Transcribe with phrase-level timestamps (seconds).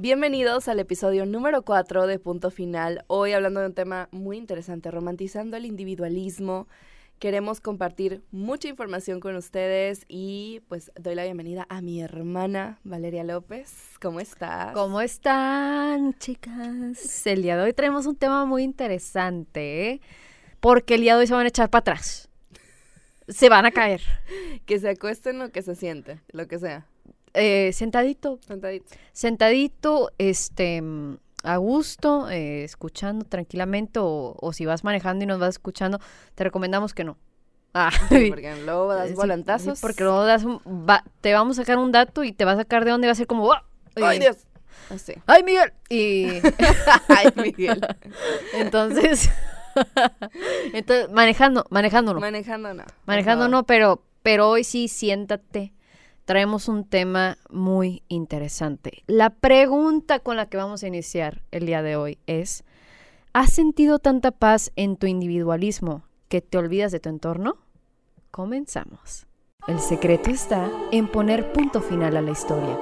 [0.00, 3.04] Bienvenidos al episodio número 4 de Punto Final.
[3.08, 6.68] Hoy hablando de un tema muy interesante, romantizando el individualismo.
[7.18, 13.24] Queremos compartir mucha información con ustedes y pues doy la bienvenida a mi hermana Valeria
[13.24, 13.72] López.
[14.00, 14.72] ¿Cómo estás?
[14.72, 17.26] ¿Cómo están, chicas?
[17.26, 20.00] El día de hoy tenemos un tema muy interesante, ¿eh?
[20.60, 22.28] porque el día de hoy se van a echar para atrás.
[23.26, 24.02] Se van a caer.
[24.64, 26.86] que se acuesten o que se sienten, lo que sea.
[27.38, 28.38] Eh, sentadito.
[28.46, 28.86] Sentadito.
[29.12, 30.82] Sentadito, este,
[31.44, 35.98] a gusto, eh, escuchando tranquilamente, o, o si vas manejando y nos vas escuchando,
[36.34, 37.16] te recomendamos que no.
[37.74, 39.78] Ah, Sí, porque luego das sí, volantazos.
[39.78, 42.52] sí, porque luego das un- va- te vamos a sacar un dato y te va
[42.52, 43.52] a sacar de dónde va a ser como.
[43.94, 44.36] ¡Ay, Y- Dios!
[44.90, 45.12] Así.
[45.26, 45.72] ¡Ay, Miguel!
[45.90, 46.26] Y
[47.08, 47.80] ¡Ay, Miguel!
[48.54, 49.30] entonces,
[50.72, 52.20] entonces manejando, manejando no.
[52.20, 52.84] Manejando no.
[53.06, 55.72] Manejando no, pero, pero hoy sí, siéntate.
[56.28, 59.02] Traemos un tema muy interesante.
[59.06, 62.64] La pregunta con la que vamos a iniciar el día de hoy es,
[63.32, 67.56] ¿has sentido tanta paz en tu individualismo que te olvidas de tu entorno?
[68.30, 69.26] Comenzamos.
[69.68, 72.78] El secreto está en poner punto final a la historia.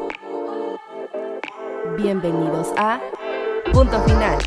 [1.97, 3.00] Bienvenidos a
[3.72, 4.39] Punto Final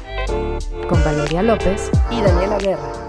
[0.89, 3.08] Con Valeria López y Daniela Guerra.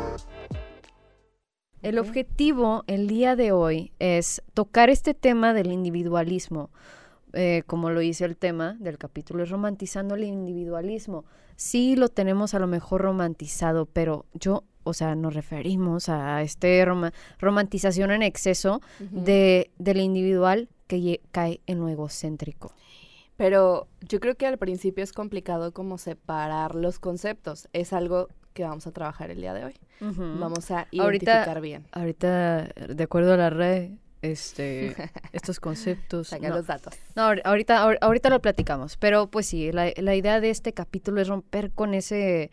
[1.82, 6.70] El objetivo el día de hoy es tocar este tema del individualismo,
[7.32, 11.24] eh, como lo dice el tema del capítulo, es romantizando el individualismo.
[11.56, 16.84] Sí lo tenemos a lo mejor romantizado, pero yo, o sea, nos referimos a este
[16.84, 22.74] roma- romantización en exceso de, del individual que cae en lo egocéntrico.
[23.36, 27.68] Pero yo creo que al principio es complicado como separar los conceptos.
[27.72, 28.28] Es algo
[28.64, 29.74] que vamos a trabajar el día de hoy.
[30.00, 31.86] Vamos a Ahorita- identificar bien.
[31.92, 33.90] Ahorita, de acuerdo a la red,
[34.22, 34.94] este,
[35.32, 36.28] estos conceptos...
[36.28, 36.94] Saca no, los datos.
[37.16, 40.72] No, ahor- ahorita, ahor- ahorita lo platicamos, pero pues sí, la, la idea de este
[40.74, 42.50] capítulo es romper con ese,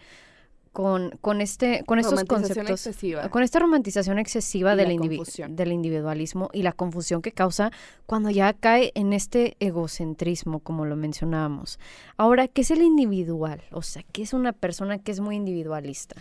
[0.78, 3.30] con, con este, con estos conceptos, excesiva.
[3.30, 7.72] con esta romantización excesiva del, indivi- del individualismo y la confusión que causa
[8.06, 11.80] cuando ya cae en este egocentrismo, como lo mencionábamos.
[12.16, 13.64] Ahora, ¿qué es el individual?
[13.72, 16.16] O sea, ¿qué es una persona que es muy individualista?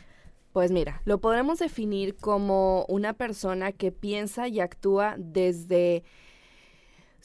[0.55, 6.03] Pues mira, lo podremos definir como una persona que piensa y actúa desde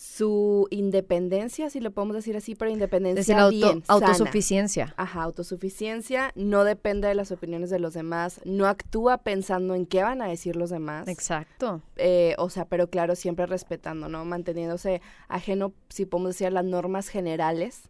[0.03, 4.07] su independencia, si lo podemos decir así, pero independencia Desde la auto- bien, sana.
[4.07, 4.95] autosuficiencia.
[4.97, 10.01] Ajá, autosuficiencia, no depende de las opiniones de los demás, no actúa pensando en qué
[10.01, 11.07] van a decir los demás.
[11.07, 11.83] Exacto.
[11.97, 14.25] eh, o sea, pero claro, siempre respetando, ¿no?
[14.25, 17.83] Manteniéndose ajeno, si podemos decir, a las normas generales,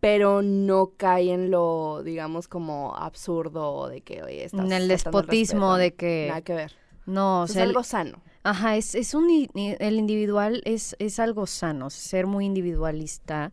[0.00, 5.76] pero no cae en lo, digamos, como absurdo de que, oye, estás En el despotismo
[5.76, 6.24] respeto, de que...
[6.28, 6.72] Nada que ver.
[7.04, 8.22] No, o es sea, el- algo sano.
[8.44, 13.52] Ajá, es, es un, el individual es, es algo sano, ser muy individualista,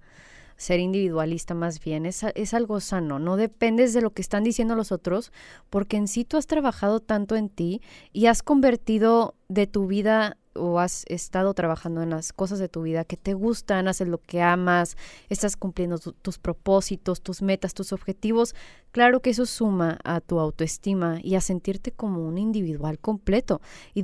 [0.57, 4.73] ser individualista más bien, es, es algo sano, no dependes de lo que están diciendo
[4.75, 5.31] los otros,
[5.69, 7.81] porque en sí tú has trabajado tanto en ti
[8.13, 12.81] y has convertido de tu vida o has estado trabajando en las cosas de tu
[12.83, 14.97] vida que te gustan, haces lo que amas,
[15.29, 18.53] estás cumpliendo tu- tus propósitos, tus metas, tus objetivos,
[18.91, 23.61] claro que eso suma a tu autoestima y a sentirte como un individual completo.
[23.93, 24.03] Y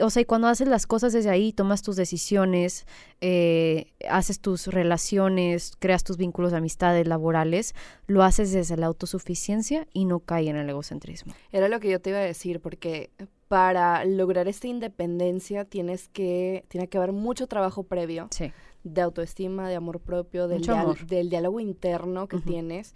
[0.00, 2.86] o sea, y cuando haces las cosas desde ahí, tomas tus decisiones,
[3.20, 7.74] eh, haces tus relaciones, creas tus vínculos de amistades laborales,
[8.06, 11.34] lo haces desde la autosuficiencia y no cae en el egocentrismo.
[11.52, 13.10] Era lo que yo te iba a decir, porque
[13.52, 18.50] para lograr esta independencia tienes que, tiene que haber mucho trabajo previo Sí.
[18.82, 21.04] de autoestima, de amor propio, del, amor.
[21.06, 22.94] del diálogo interno que tienes.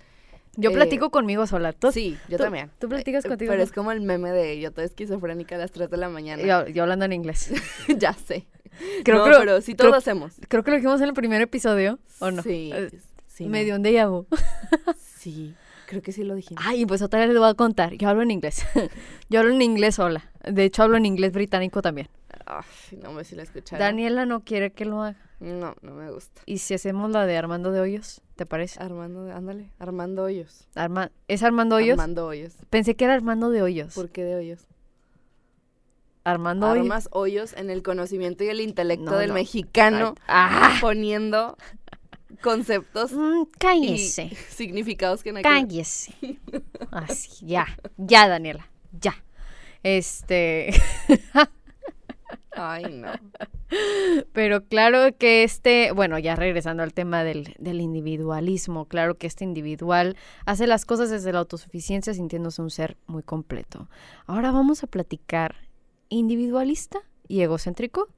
[0.57, 1.75] Yo Eh, platico conmigo sola.
[1.75, 2.71] ¿Tú, Sí, yo tú- también.
[2.79, 5.73] tú platicas Eh, contigo Pero es como el meme de yo toda esquizofrénica a las
[5.73, 6.43] 3 de la mañana.
[6.43, 7.51] yo, yo hablando en inglés.
[8.01, 8.47] ya sé.
[9.05, 10.33] Creo, no, creo- pero sí todos creo- lo hacemos.
[10.49, 12.43] creo que lo dijimos en el primer episodio, ¿o no?
[12.43, 12.71] Sí.
[12.73, 13.65] Eh, sí, Me no.
[13.67, 14.27] dio un déjà vu.
[15.19, 15.55] Sí,
[15.87, 16.63] creo que sí lo dijimos.
[16.67, 17.95] Ay, pues otra vez les voy a contar.
[17.95, 18.65] Yo hablo en inglés.
[19.31, 20.31] Yo hablo en inglés sola.
[20.45, 22.09] De hecho, hablo en inglés británico también.
[22.45, 22.65] Ay,
[23.03, 23.81] no me si la escucharon.
[23.81, 25.17] Daniela no quiere que lo haga.
[25.41, 26.41] No, no me gusta.
[26.47, 28.23] ¿Y si hacemos la de Armando de Hoyos?
[28.37, 28.83] ¿Te parece?
[28.83, 30.67] Armando, ándale, Armando Hoyos.
[30.75, 31.99] Arma ¿Es Armando Hoyos?
[31.99, 32.55] Armando Hoyos.
[32.71, 33.95] Pensé que era Armando de Hoyos.
[33.95, 34.67] ¿Por qué de Hoyos?
[36.25, 36.83] Armando Hoyos.
[36.85, 39.35] Armas hoyos en el conocimiento y el intelecto No, del no.
[39.35, 40.77] mexicano, Ah.
[40.81, 41.57] poniendo
[42.37, 44.31] conceptos Mm, y cállese.
[44.49, 45.43] significados que no que.
[45.43, 46.13] Cállese.
[46.91, 47.67] Así, ya.
[47.97, 48.69] Ya, Daniela.
[48.93, 49.15] Ya.
[49.83, 50.71] Este.
[52.59, 53.13] Ay, no.
[54.33, 59.45] Pero claro que este, bueno, ya regresando al tema del, del individualismo, claro que este
[59.45, 60.17] individual
[60.47, 63.91] hace las cosas desde la autosuficiencia sintiéndose un ser muy completo.
[64.27, 65.57] Ahora vamos a platicar
[66.09, 68.09] individualista y egocéntrico.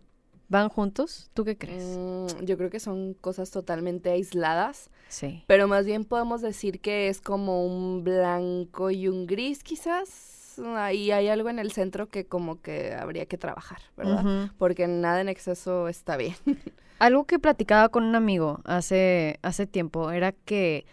[0.48, 1.30] ¿Van juntos?
[1.34, 1.84] ¿Tú qué crees?
[1.96, 5.44] Mm, yo creo que son cosas totalmente aisladas, Sí.
[5.46, 10.60] pero más bien podemos decir que es como un blanco y un gris quizás.
[10.76, 14.50] Ahí hay algo en el centro que como que habría que trabajar, ¿verdad?
[14.58, 16.34] Porque nada en exceso está bien.
[16.98, 20.84] Algo que platicaba con un amigo hace, hace tiempo era que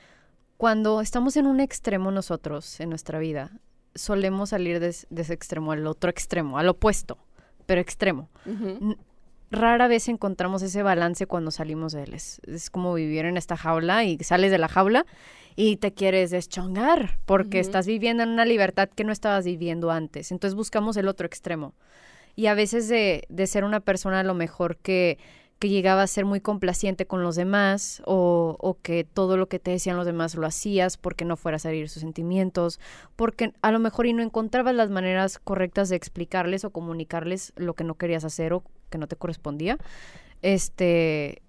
[0.58, 3.58] cuando estamos en un extremo nosotros en nuestra vida,
[3.96, 7.18] solemos salir de, es- de ese extremo al otro extremo, al opuesto,
[7.66, 8.30] pero extremo.
[8.46, 8.98] N-
[9.52, 12.14] Rara vez encontramos ese balance cuando salimos de él.
[12.14, 15.06] Es, es como vivir en esta jaula y sales de la jaula
[15.56, 20.32] y te quieres deschongar porque estás viviendo en una libertad que no estabas viviendo antes.
[20.32, 21.74] Entonces buscamos el otro extremo.
[22.36, 25.18] Y a veces de, de ser una persona a lo mejor que,
[25.60, 29.60] que llegaba a ser muy complaciente con los demás o, o que todo lo que
[29.60, 32.82] te decían los demás lo hacías porque no fueras a herir sus sentimientos,
[33.16, 37.74] porque a lo mejor y no encontrabas las maneras correctas de explicarles o comunicarles lo
[37.74, 39.78] que no querías hacer o que no te correspondía,
[40.42, 41.42] este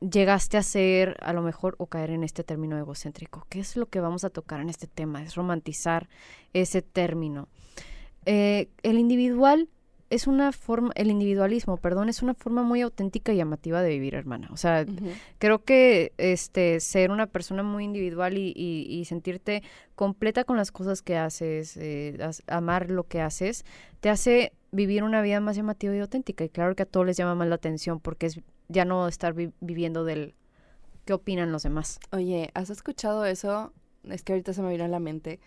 [0.00, 3.46] llegaste a ser a lo mejor o caer en este término egocéntrico.
[3.48, 5.22] ¿Qué es lo que vamos a tocar en este tema?
[5.22, 6.08] Es romantizar
[6.52, 7.48] ese término.
[8.26, 9.68] Eh, el individual
[10.10, 14.14] es una forma, el individualismo, perdón, es una forma muy auténtica y llamativa de vivir,
[14.14, 14.48] hermana.
[14.52, 14.84] O sea,
[15.38, 19.62] creo que este ser una persona muy individual y, y- y sentirte
[19.94, 23.64] completa con las cosas que haces, eh, as- amar lo que haces,
[24.00, 26.44] te hace vivir una vida más llamativa y auténtica.
[26.44, 29.34] Y claro que a todos les llama más la atención porque es ya no estar
[29.34, 30.34] vi- viviendo del
[31.04, 32.00] qué opinan los demás.
[32.10, 33.72] Oye, ¿has escuchado eso?
[34.04, 35.38] Es que ahorita se me vino a la mente.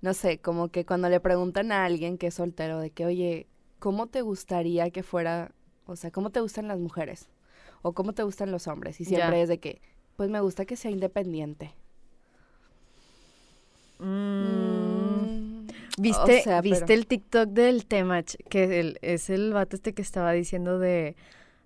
[0.00, 3.46] No sé, como que cuando le preguntan a alguien que es soltero de que, oye,
[3.80, 5.52] ¿cómo te gustaría que fuera,
[5.86, 7.28] o sea, cómo te gustan las mujeres?
[7.82, 9.00] O cómo te gustan los hombres?
[9.00, 9.42] Y siempre Ya.
[9.42, 9.80] es de que,
[10.16, 11.74] pues me gusta que sea independiente.
[13.98, 14.77] Mm,
[16.00, 18.34] ¿Viste, o sea, ¿viste pero- el TikTok del Temach?
[18.48, 21.16] Que el- es el vato este que estaba diciendo de,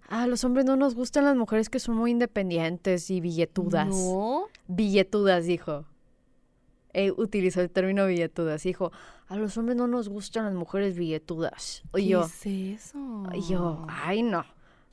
[0.09, 3.89] ah, los hombres no nos gustan las mujeres que son muy independientes y billetudas.
[3.89, 4.45] No.
[4.69, 5.85] Billetudas, dijo.
[6.95, 8.63] Eh, utilizó el término billetudas.
[8.65, 8.93] Dijo,
[9.29, 11.83] a los hombres no nos gustan las mujeres billetudas.
[11.95, 13.23] Y ¿Qué yo, es eso?
[13.35, 14.45] y yo, ay no.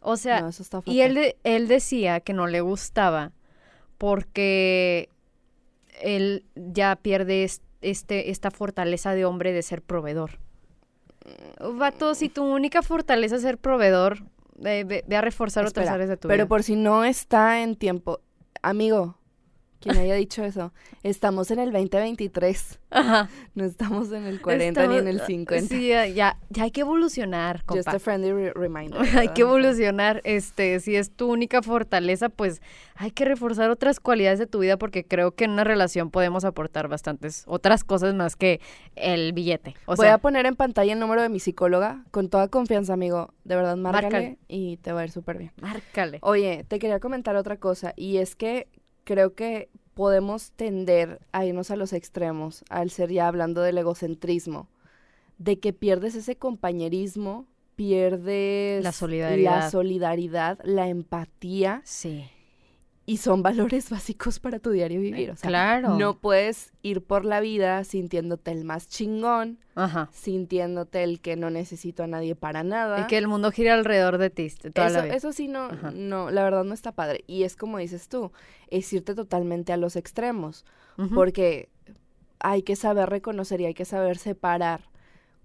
[0.01, 3.33] O sea, no, eso está y él, de- él decía que no le gustaba
[3.97, 5.09] porque
[6.01, 10.39] él ya pierde es- este, esta fortaleza de hombre de ser proveedor.
[11.59, 14.19] Vato, si tu única fortaleza es ser proveedor,
[14.63, 16.49] eh, ve, ve a reforzar otras áreas de tu Pero vida.
[16.49, 18.19] por si no está en tiempo,
[18.61, 19.18] amigo,
[19.79, 20.73] quien haya dicho eso,
[21.03, 23.29] estamos en el 2023, Ajá.
[23.55, 25.67] no estamos en el 40 ni en el Estamos- 50.
[25.67, 27.91] Sí, ya, ya, hay que evolucionar, Just compa.
[27.91, 28.99] a friendly re- reminder.
[29.17, 32.61] Hay que evolucionar, este, si es tu única fortaleza, pues
[32.95, 36.43] hay que reforzar otras cualidades de tu vida porque creo que en una relación podemos
[36.43, 38.59] aportar bastantes otras cosas más que
[38.95, 39.75] el billete.
[39.85, 42.93] O Voy sea, a poner en pantalla el número de mi psicóloga, con toda confianza,
[42.93, 43.33] amigo.
[43.45, 44.37] De verdad, márcale, Márcale.
[44.49, 45.51] y te va a ir súper bien.
[45.61, 46.19] márcale.
[46.21, 48.67] Oye, te quería comentar otra cosa, y es que
[49.09, 54.67] creo que podemos tender a irnos a los extremos, al ser ya hablando del egocentrismo,
[55.39, 59.61] de que pierdes ese compañerismo, pierdes La solidaridad.
[59.61, 62.23] la, solidaridad, la empatía, Sí,
[63.09, 65.31] y son valores básicos para tu diario vivir.
[65.31, 65.97] O sea, claro.
[65.97, 70.09] no puedes ir por la vida sintiéndote el más chingón, Ajá.
[70.11, 73.01] sintiéndote el que no necesito a nadie para nada.
[73.01, 75.15] Y que el mundo gira alrededor de ti toda eso, la vida.
[75.15, 75.91] eso sí no, Ajá.
[75.91, 77.23] no, la verdad no está padre.
[77.25, 78.31] Y es como dices tú,
[78.69, 80.63] es irte totalmente a los extremos,
[81.15, 81.69] porque
[82.39, 84.81] hay que saber reconocer y hay que saber separar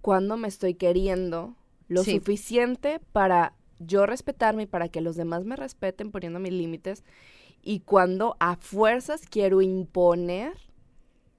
[0.02, 1.56] cuando me estoy queriendo
[1.88, 2.12] lo Sí.
[2.18, 7.04] suficiente para yo respetarme y para que los demás me respeten poniendo mis límites
[7.62, 10.52] y cuando a fuerzas quiero imponer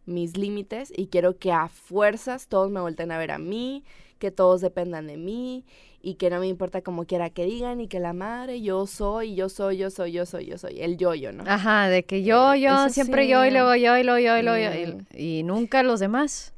[0.05, 3.83] mis límites y quiero que a fuerzas todos me vuelten a ver a mí,
[4.19, 5.65] que todos dependan de mí
[6.01, 9.33] y que no me importa como quiera que digan y que la madre yo soy,
[9.35, 11.43] yo soy, yo soy, yo soy, yo soy, el yo-yo, ¿no?
[11.47, 13.31] Ajá, de que yo, yo, Eso siempre sí.
[13.31, 14.99] yo, y luego yo, y luego yo, y luego yo, Mm.
[15.17, 16.53] y, y nunca los demás.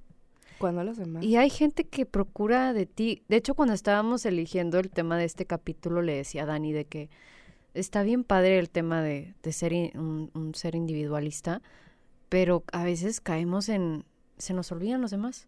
[0.60, 1.24] Cuando los demás.
[1.24, 3.24] Y hay gente que procura de ti.
[3.28, 6.86] De hecho, cuando estábamos eligiendo el tema de este capítulo, le decía a Dani de
[6.86, 7.10] que
[7.74, 11.62] está bien padre el tema de, de ser in- un, un ser individualista,
[12.30, 14.04] pero a veces caemos en...
[14.38, 15.48] se nos olvidan los demás.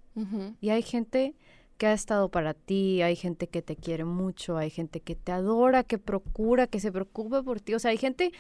[0.62, 1.34] Y hay gente
[1.78, 5.32] que ha estado para ti, hay gente que te quiere mucho, hay gente que te
[5.32, 7.74] adora, que procura, que se preocupa por ti.
[7.74, 8.32] O sea, hay gente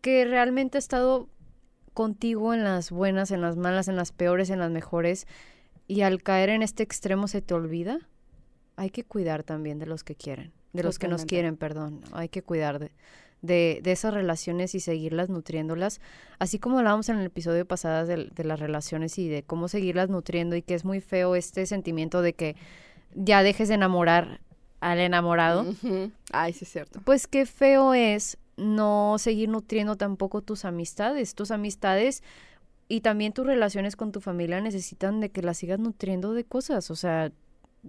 [0.00, 1.28] que realmente ha estado
[1.94, 5.26] contigo en las buenas, en las malas, en las peores, en las mejores.
[5.86, 7.98] Y al caer en este extremo se te olvida.
[8.76, 12.00] Hay que cuidar también de los que quieren, de los que nos quieren, perdón.
[12.12, 12.90] Hay que cuidar de,
[13.42, 16.00] de, de esas relaciones y seguirlas nutriéndolas.
[16.38, 20.08] Así como hablábamos en el episodio pasado de, de las relaciones y de cómo seguirlas
[20.08, 22.56] nutriendo y que es muy feo este sentimiento de que
[23.14, 24.40] ya dejes de enamorar
[24.80, 25.66] al enamorado.
[26.32, 27.00] Ay, sí es cierto.
[27.04, 31.34] pues qué feo es no seguir nutriendo tampoco tus amistades.
[31.34, 32.22] Tus amistades
[32.88, 36.90] y también tus relaciones con tu familia necesitan de que las sigas nutriendo de cosas.
[36.90, 37.32] O sea,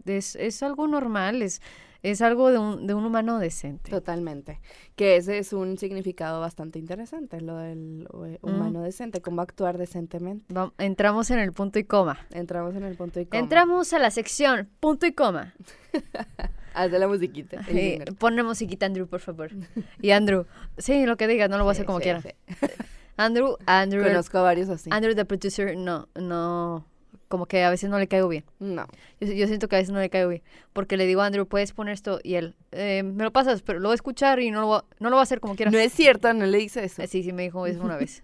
[0.06, 1.62] es, es algo normal, es,
[2.04, 3.90] es algo de un, de un humano decente.
[3.92, 4.60] Totalmente.
[4.96, 10.54] Que ese es un significado bastante interesante, lo del eh, humano decente, cómo actuar decentemente.
[10.78, 12.20] Entramos en el punto y coma.
[12.32, 13.40] Entramos en el punto y coma.
[13.40, 15.54] Entramos a la sección punto y coma.
[16.76, 17.64] Haz de la musiquita.
[17.64, 18.12] jingle.
[18.20, 19.52] ponle musiquita, Andrew, por favor.
[20.02, 20.46] Y Andrew,
[20.78, 22.22] sí, lo que digas, no lo voy a hacer Sí, como sí, quiera.
[23.18, 24.90] Andrew, Andrew, Conozco a varios así.
[24.92, 26.86] Andrew, the producer, no, no,
[27.28, 28.44] como que a veces no le caigo bien.
[28.60, 28.86] No.
[29.20, 30.44] Yo, yo siento que a veces no le caigo bien.
[30.74, 33.80] Porque le digo a Andrew, puedes poner esto y él, eh, me lo pasas, pero
[33.80, 35.56] lo voy a escuchar y no lo voy a, no lo voy a hacer como
[35.56, 35.72] quiera.
[35.72, 37.02] No es cierto, no le dice eso.
[37.02, 38.24] Eh, Sí, sí, me dijo eso una vez.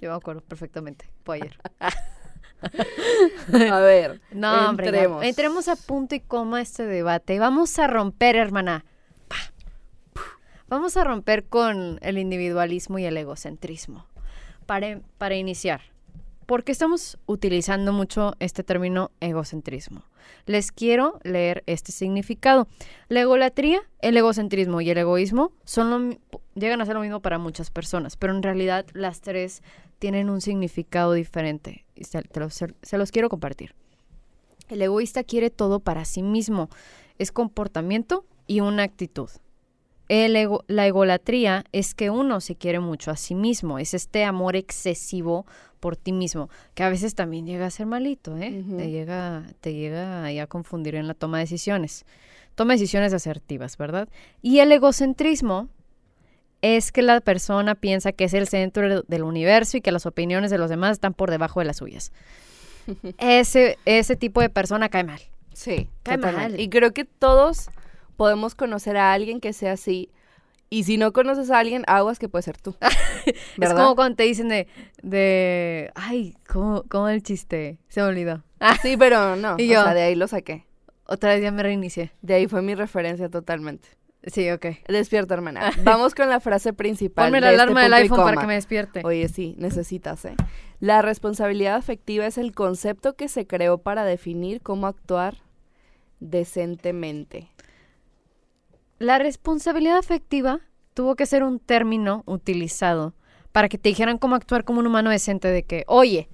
[0.00, 1.08] Yo me acuerdo perfectamente.
[1.24, 1.56] Fue ayer.
[3.70, 4.20] A ver.
[4.32, 4.90] No, hombre.
[4.90, 5.04] ya.
[5.22, 5.68] entremos.
[5.68, 7.38] A punto y coma este debate.
[7.38, 8.84] Vamos a romper, hermana.
[10.68, 14.06] Vamos a romper con el individualismo y el egocentrismo.
[14.66, 15.80] Para, iniciar,
[16.44, 20.02] ¿por qué estamos utilizando mucho este término egocentrismo?
[20.44, 22.66] Les quiero leer este significado.
[23.08, 26.18] La egolatría, el egocentrismo y el egoísmo son
[26.56, 29.62] llegan a ser lo mismo para muchas personas, pero en realidad las tres
[30.00, 31.84] tienen un significado diferente.
[32.00, 33.74] Se los quiero compartir.
[34.68, 36.68] El egoísta quiere todo para sí mismo.
[37.18, 39.30] Es comportamiento y una actitud.
[40.08, 43.78] El ego- la egolatría es que uno se quiere mucho a sí mismo.
[43.78, 45.46] Es este amor excesivo
[45.80, 48.64] por ti mismo, que a veces también llega a ser malito, ¿eh?
[48.76, 52.04] Te llega, te llega ahí a confundir en la toma de decisiones.
[52.54, 54.08] Toma decisiones asertivas, ¿verdad?
[54.42, 55.68] Y el egocentrismo
[56.62, 60.06] es que la persona piensa que es el centro del- del universo y que las
[60.06, 62.12] opiniones de los demás están por debajo de las suyas.
[63.18, 65.20] Ese, ese tipo de persona cae mal.
[65.52, 66.50] Sí, Cae totalmente.
[66.52, 66.60] mal.
[66.60, 67.68] Y creo que todos
[68.16, 70.10] podemos conocer a alguien que sea así.
[70.68, 72.74] Y si no conoces a alguien, aguas que puede ser tú.
[73.60, 74.66] Es como cuando te dicen de,
[75.02, 77.78] de ay, ¿cómo, cómo el chiste?
[77.88, 78.42] Se me olvidó.
[78.60, 79.56] Ah, Sí, pero no.
[79.58, 79.82] Y o yo.
[79.84, 80.64] sea, de ahí lo saqué.
[81.06, 82.12] otra vez ya me reinicié.
[82.22, 83.88] De ahí fue mi referencia totalmente.
[84.24, 84.66] Sí, ok.
[84.88, 85.70] Despierta, hermana.
[85.84, 87.26] Vamos con la frase principal.
[87.26, 89.02] Ponme de la este alarma del iPhone para que me despierte.
[89.04, 90.34] Oye, sí, necesitas, ¿eh?
[90.80, 95.36] La responsabilidad afectiva es el concepto que se creó para definir cómo actuar
[96.18, 97.48] decentemente.
[98.98, 100.60] La responsabilidad afectiva
[100.94, 103.14] tuvo que ser un término utilizado
[103.52, 106.28] para que te dijeran cómo actuar como un humano decente de que, oye,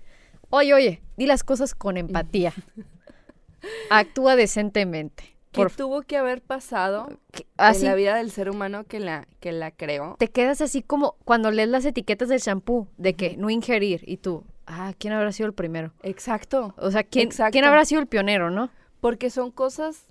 [0.51, 2.53] oye, oye, di las cosas con empatía.
[3.91, 5.37] Actúa decentemente.
[5.53, 9.53] ¿Qué tuvo que haber pasado que- en la vida del ser humano que la, que
[9.53, 10.17] la creó?
[10.19, 14.17] te quedas así como cuando lees las etiquetas del shampoo de que no ingerir y
[14.17, 15.93] tú, ah, ¿quién habrá sido el primero?
[16.03, 16.75] Exacto.
[16.79, 17.53] O sea, ¿quién, Exacto.
[17.53, 18.71] ¿quién habrá sido el pionero, no?
[19.03, 20.05] Porque son cosas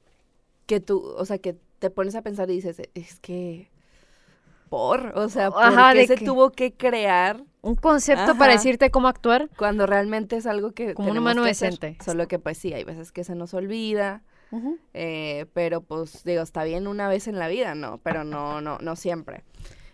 [0.67, 3.69] que tú, o sea, que te pones a pensar y dices, es que,
[4.69, 8.53] por, o sea, ¿por Ajá, qué de se que- tuvo que crear Un concepto para
[8.53, 9.49] decirte cómo actuar.
[9.57, 11.97] cuando realmente es algo que Como un humano decente.
[12.05, 14.21] Solo que pues sí, hay veces que se nos olvida,
[14.93, 17.97] eh, pero pues digo, está bien una vez en la vida, ¿no?
[18.03, 19.43] Pero no, no, no siempre.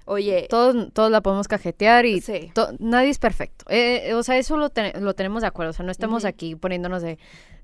[0.05, 3.65] Oye, Todos, todos la podemos cajetear y sí, nadie es perfecto.
[3.69, 5.71] Eh, eh, o sea, eso lo, ten- lo tenemos de acuerdo.
[5.71, 7.17] O sea, no estamos aquí poniéndonos de,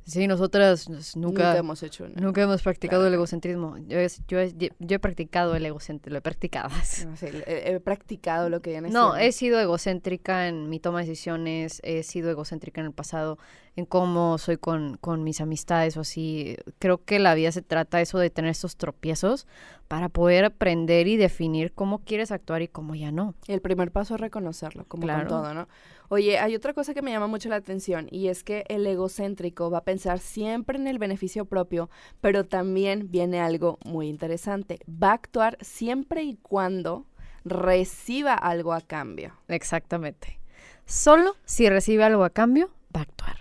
[0.06, 3.08] sí, nosotras nos- nunca, nunca, hemos hecho nunca hemos practicado Claro.
[3.10, 3.78] el egocentrismo.
[3.88, 6.70] Yo, es- yo, es- yo he practicado el egocentrismo, lo he practicado.
[6.70, 6.76] No
[7.18, 11.08] sé, he, he practicado lo que viene No, he sido egocéntrica en mi toma de
[11.08, 13.38] decisiones, he sido egocéntrica en el pasado,
[13.76, 16.58] en cómo soy con, con mis amistades o así.
[16.80, 19.48] Creo que la vida se trata eso de tener estos tropiezos
[19.88, 23.34] para poder aprender y definir cómo quieres actuar y cómo ya no.
[23.48, 25.28] El primer paso es reconocerlo, como Claro.
[25.28, 25.68] con todo, ¿no?
[26.10, 29.72] Oye, hay otra cosa que me llama mucho la atención y es que el egocéntrico
[29.72, 31.88] va a pensar siempre en el beneficio propio,
[32.20, 34.80] pero también viene algo muy interesante.
[34.90, 37.06] Va a actuar siempre y cuando
[37.46, 39.36] reciba algo a cambio.
[39.48, 40.40] Exactamente.
[40.88, 43.38] Solo si recibe algo a cambio, va a actuar.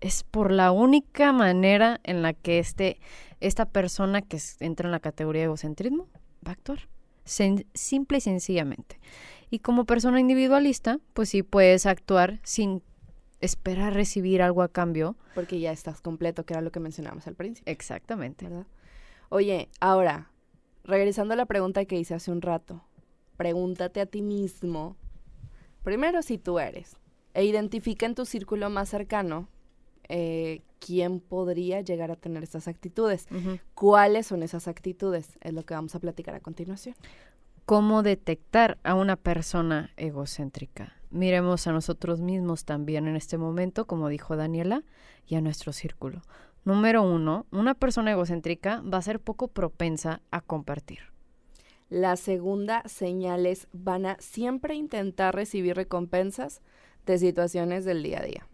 [0.00, 3.00] Es por la única manera en la que este,
[3.40, 6.06] esta persona que entra en la categoría de egocentrismo
[6.46, 6.88] va a actuar.
[7.24, 9.00] Simple y sencillamente.
[9.50, 12.80] Y como persona individualista, pues sí puedes actuar sin
[13.40, 15.16] esperar recibir algo a cambio.
[15.34, 18.46] Porque ya estás completo, que era lo que mencionábamos al principio, Exactamente.
[18.48, 18.66] ¿verdad?
[19.28, 20.30] Oye, ahora,
[20.84, 22.82] regresando a la pregunta que hice hace un rato,
[23.36, 24.96] pregúntate a ti mismo,
[25.82, 26.96] primero si tú eres,
[27.32, 29.48] e identifica en tu círculo más cercano
[30.08, 33.28] eh, quién podría llegar a tener estas actitudes.
[33.74, 35.38] ¿Cuáles son esas actitudes?
[35.40, 36.96] Es lo que vamos a platicar a continuación.
[37.66, 40.96] cómo detectar a una persona egocéntrica.
[41.10, 44.84] Miremos a nosotros mismos también en este momento, como dijo Daniela,
[45.26, 46.22] y a nuestro círculo.
[46.64, 51.00] Número uno, una persona egocéntrica va a ser poco propensa a compartir.
[51.88, 56.62] La segunda señal es van a siempre intentar recibir recompensas
[57.06, 58.46] de situaciones del día a día.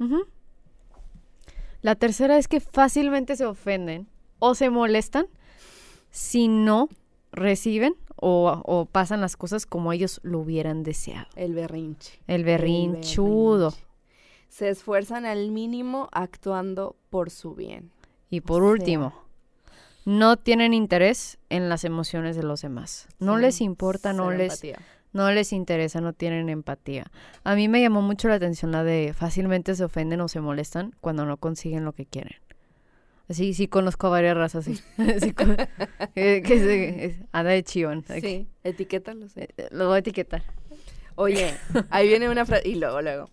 [1.83, 4.09] La tercera es que fácilmente se ofenden
[4.39, 5.27] o se molestan
[6.11, 6.89] si no
[7.37, 11.28] reciben o, pasan las cosas como ellos lo hubieran deseado.
[11.37, 12.19] El berrinche.
[12.26, 13.75] El berrinchudo.
[14.49, 17.93] Se esfuerzan al mínimo actuando por su bien.
[18.31, 19.12] Y por último,
[20.05, 23.07] no tienen interés en las emociones de los demás.
[23.19, 24.62] No les importa, no les,
[25.12, 27.11] no les interesa, no tienen empatía.
[27.45, 30.95] A mí me llamó mucho la atención la de fácilmente se ofenden o se molestan
[31.00, 32.38] cuando no consiguen lo que quieren.
[33.28, 34.80] Sí, sí conozco varias razas, sí.
[36.14, 38.04] que, de chivón.
[38.21, 39.26] Sí, etiquétalo.
[39.35, 40.42] Eh, lo voy a etiquetar.
[41.16, 41.54] Oye,
[41.90, 43.28] ahí viene una frase, y luego, luego.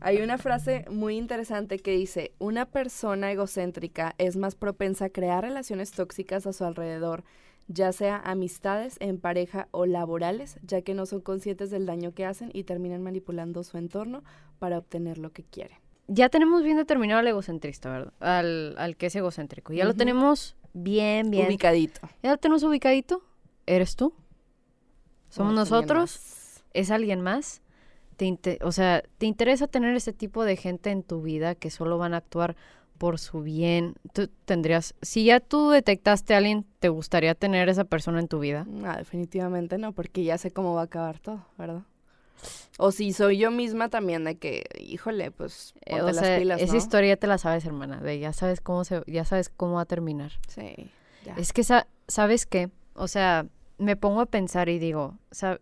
[0.00, 5.44] Hay una frase muy interesante que dice, una persona egocéntrica es más propensa a crear
[5.44, 7.22] relaciones tóxicas a su alrededor,
[7.68, 12.26] ya sea amistades, en pareja o laborales, ya que no son conscientes del daño que
[12.26, 14.24] hacen y terminan manipulando su entorno
[14.58, 18.12] para obtener lo que quieren ya tenemos bien determinado al egocentrista, ¿verdad?
[18.20, 19.72] Al, que es egocéntrico.
[19.72, 21.46] Ya lo tenemos bien, bien.
[21.46, 22.00] Ubicadito.
[22.22, 23.22] ¿Ya lo tenemos ubicadito?
[23.66, 24.12] ¿Eres tú?
[25.28, 26.62] ¿Somos nosotros?
[26.72, 27.62] ¿Es alguien más?
[28.16, 31.98] Te o sea, ¿te interesa tener ese tipo de gente en tu vida que solo
[31.98, 32.56] van a actuar
[32.96, 33.94] por su bien?
[34.14, 38.38] Tú tendrías, si ya tú detectaste a alguien, ¿te gustaría tener esa persona en tu
[38.38, 38.64] vida?
[38.68, 41.82] No, definitivamente no, porque ya sé cómo va a acabar todo, ¿verdad?
[42.78, 46.76] O si soy yo misma también de que, híjole, pues eh, ponte las pilas, Esa
[46.76, 49.82] historia ya te la sabes, hermana, de ya sabes cómo se, ya sabes cómo va
[49.82, 50.32] a terminar.
[50.48, 50.90] Sí.
[51.36, 53.46] Es que sabes qué, o sea,
[53.78, 55.18] me pongo a pensar y digo,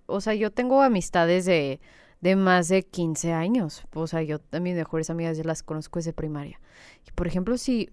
[0.06, 1.80] o sea, yo tengo amistades de,
[2.20, 3.82] de más de 15 años.
[3.94, 6.60] O sea, yo también mejores amigas ya las conozco desde primaria.
[7.06, 7.90] Y por ejemplo, si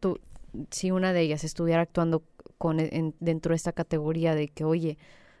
[0.00, 0.20] tú,
[0.70, 2.22] si una de ellas estuviera actuando
[2.58, 2.78] con
[3.20, 4.96] dentro de esta categoría de que, oye,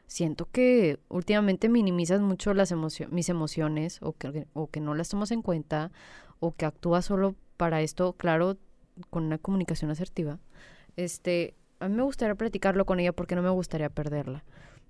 [0.06, 2.74] siento que últimamente minimizas mucho las
[3.10, 5.90] mis emociones o que, o que no las tomas en cuenta
[6.40, 8.56] o que actúas solo para esto, claro,
[9.10, 10.38] con una comunicación asertiva.
[10.96, 14.44] Este, a mí me gustaría platicarlo con ella porque no me gustaría perderla.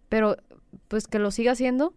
[0.09, 0.37] Pero,
[0.89, 1.95] pues que lo siga haciendo.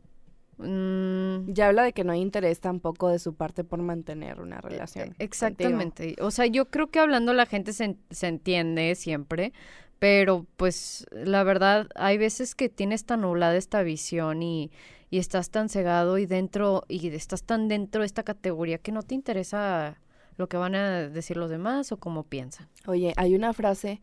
[0.58, 4.60] Mm, ya habla de que no hay interés tampoco de su parte por mantener una
[4.60, 5.16] relación.
[5.20, 6.16] Exactamente.
[6.20, 9.54] O sea, yo creo que hablando la gente se, se entiende siempre,
[10.00, 14.72] pero pues la verdad hay veces que tienes tan nublada esta visión y,
[15.10, 19.02] y estás tan cegado y dentro y estás tan dentro de esta categoría que no
[19.02, 19.98] te interesa
[20.38, 22.70] lo que van a decir los demás o cómo piensan.
[22.86, 24.02] Oye, hay una frase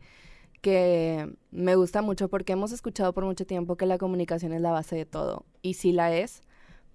[0.61, 4.71] que me gusta mucho porque hemos escuchado por mucho tiempo que la comunicación es la
[4.71, 6.41] base de todo y sí la es,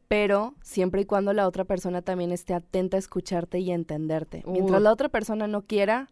[0.08, 4.42] pero siempre y cuando la otra persona también esté atenta a escucharte y a entenderte.
[4.46, 6.10] Mientras la otra persona no quiera,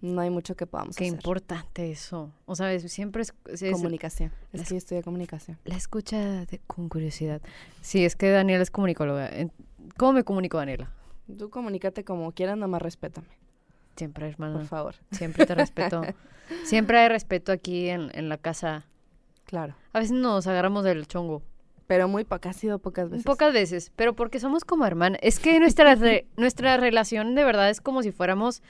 [0.00, 2.30] no hay mucho que podamos Qué importante eso.
[2.46, 3.32] O sea, siempre es...
[3.72, 4.32] comunicación.
[4.52, 5.58] Es que yo estudié comunicación.
[5.64, 7.40] La escucha con curiosidad.
[7.80, 9.30] Sí, es que Daniela es comunicóloga.
[9.96, 10.90] ¿Cómo me comunico, Daniela?
[11.36, 13.28] Tú comunícate como quieras, nomás respétame.
[13.96, 14.58] Siempre, hermano.
[14.58, 14.94] Por favor.
[15.10, 16.02] Siempre te respeto.
[16.64, 18.86] siempre hay respeto aquí en, en la casa.
[19.44, 19.74] Claro.
[19.92, 21.42] A veces nos agarramos del chongo.
[21.88, 23.24] Pero muy pocas, ha sido pocas veces.
[23.24, 25.18] Pocas veces, pero porque somos como hermanas.
[25.22, 25.96] Es que nuestra,
[26.36, 28.62] nuestra relación de verdad es como si fuéramos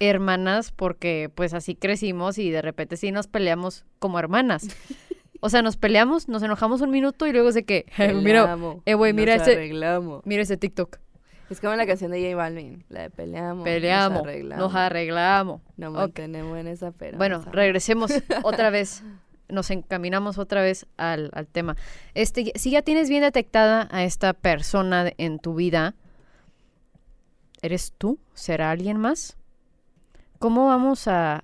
[0.00, 4.68] hermanas porque pues así crecimos y de repente sí nos peleamos como hermanas.
[5.40, 7.84] O sea, nos peleamos, nos enojamos un minuto y luego de que,
[8.22, 9.70] mira, eh, güey, mira ese,
[10.24, 10.96] mira ese TikTok.
[11.50, 14.58] Es como la canción de J Balvin, la de peleamos, peleamos, nos arreglamos.
[14.58, 15.60] Nos arreglamos.
[15.76, 17.18] Nos mantenemos en esa pera.
[17.18, 18.10] Bueno, regresemos
[18.42, 19.04] otra vez,
[19.50, 21.76] nos encaminamos otra vez al, al tema.
[22.14, 25.94] Este, si ya tienes bien detectada a esta persona en tu vida,
[27.60, 28.18] ¿eres tú?
[28.32, 29.36] ¿Será alguien más?
[30.44, 31.40] ¿Cómo vamos a,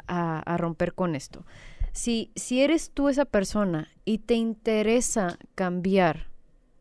[0.58, 1.46] romper con esto?
[1.92, 6.26] Si, si eres tú esa persona y te interesa cambiar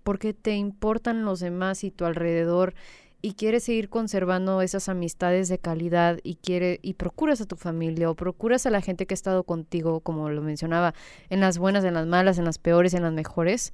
[0.03, 2.73] porque te importan los demás y tu alrededor
[3.21, 8.10] y quieres seguir conservando esas amistades de calidad y quiere y procuras a tu familia
[8.10, 10.93] o procuras a la gente que ha estado contigo, como lo mencionaba,
[11.29, 13.71] en las buenas, en las malas, en las peores, en las mejores,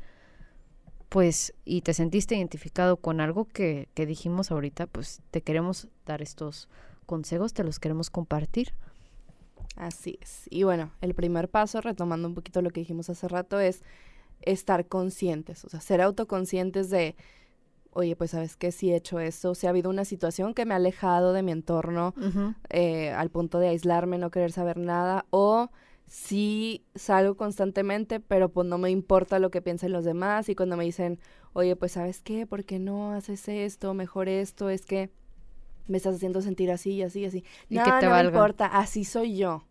[1.10, 6.22] pues y te sentiste identificado con algo que, que dijimos ahorita, pues te queremos dar
[6.22, 6.70] estos
[7.06, 8.74] consejos te los queremos compartir.
[9.76, 10.48] Así es.
[10.50, 13.84] Y bueno, el primer paso, retomando un poquito lo que dijimos hace rato, es
[14.42, 17.16] estar conscientes, o sea, ser autoconscientes de,
[17.92, 20.74] oye, pues sabes que si he hecho eso, si ha habido una situación que me
[20.74, 22.14] ha alejado de mi entorno
[22.70, 25.70] eh, al punto de aislarme, no querer saber nada, o
[26.06, 30.78] si salgo constantemente, pero pues no me importa lo que piensen los demás y cuando
[30.78, 31.20] me dicen,
[31.54, 34.70] oye, pues sabes qué, ¿por qué no haces esto, mejor esto?
[34.70, 35.10] Es que
[35.88, 37.44] me estás haciendo sentir así y así y así.
[37.70, 38.32] Y no, que te no valga.
[38.32, 39.64] me importa, así soy yo.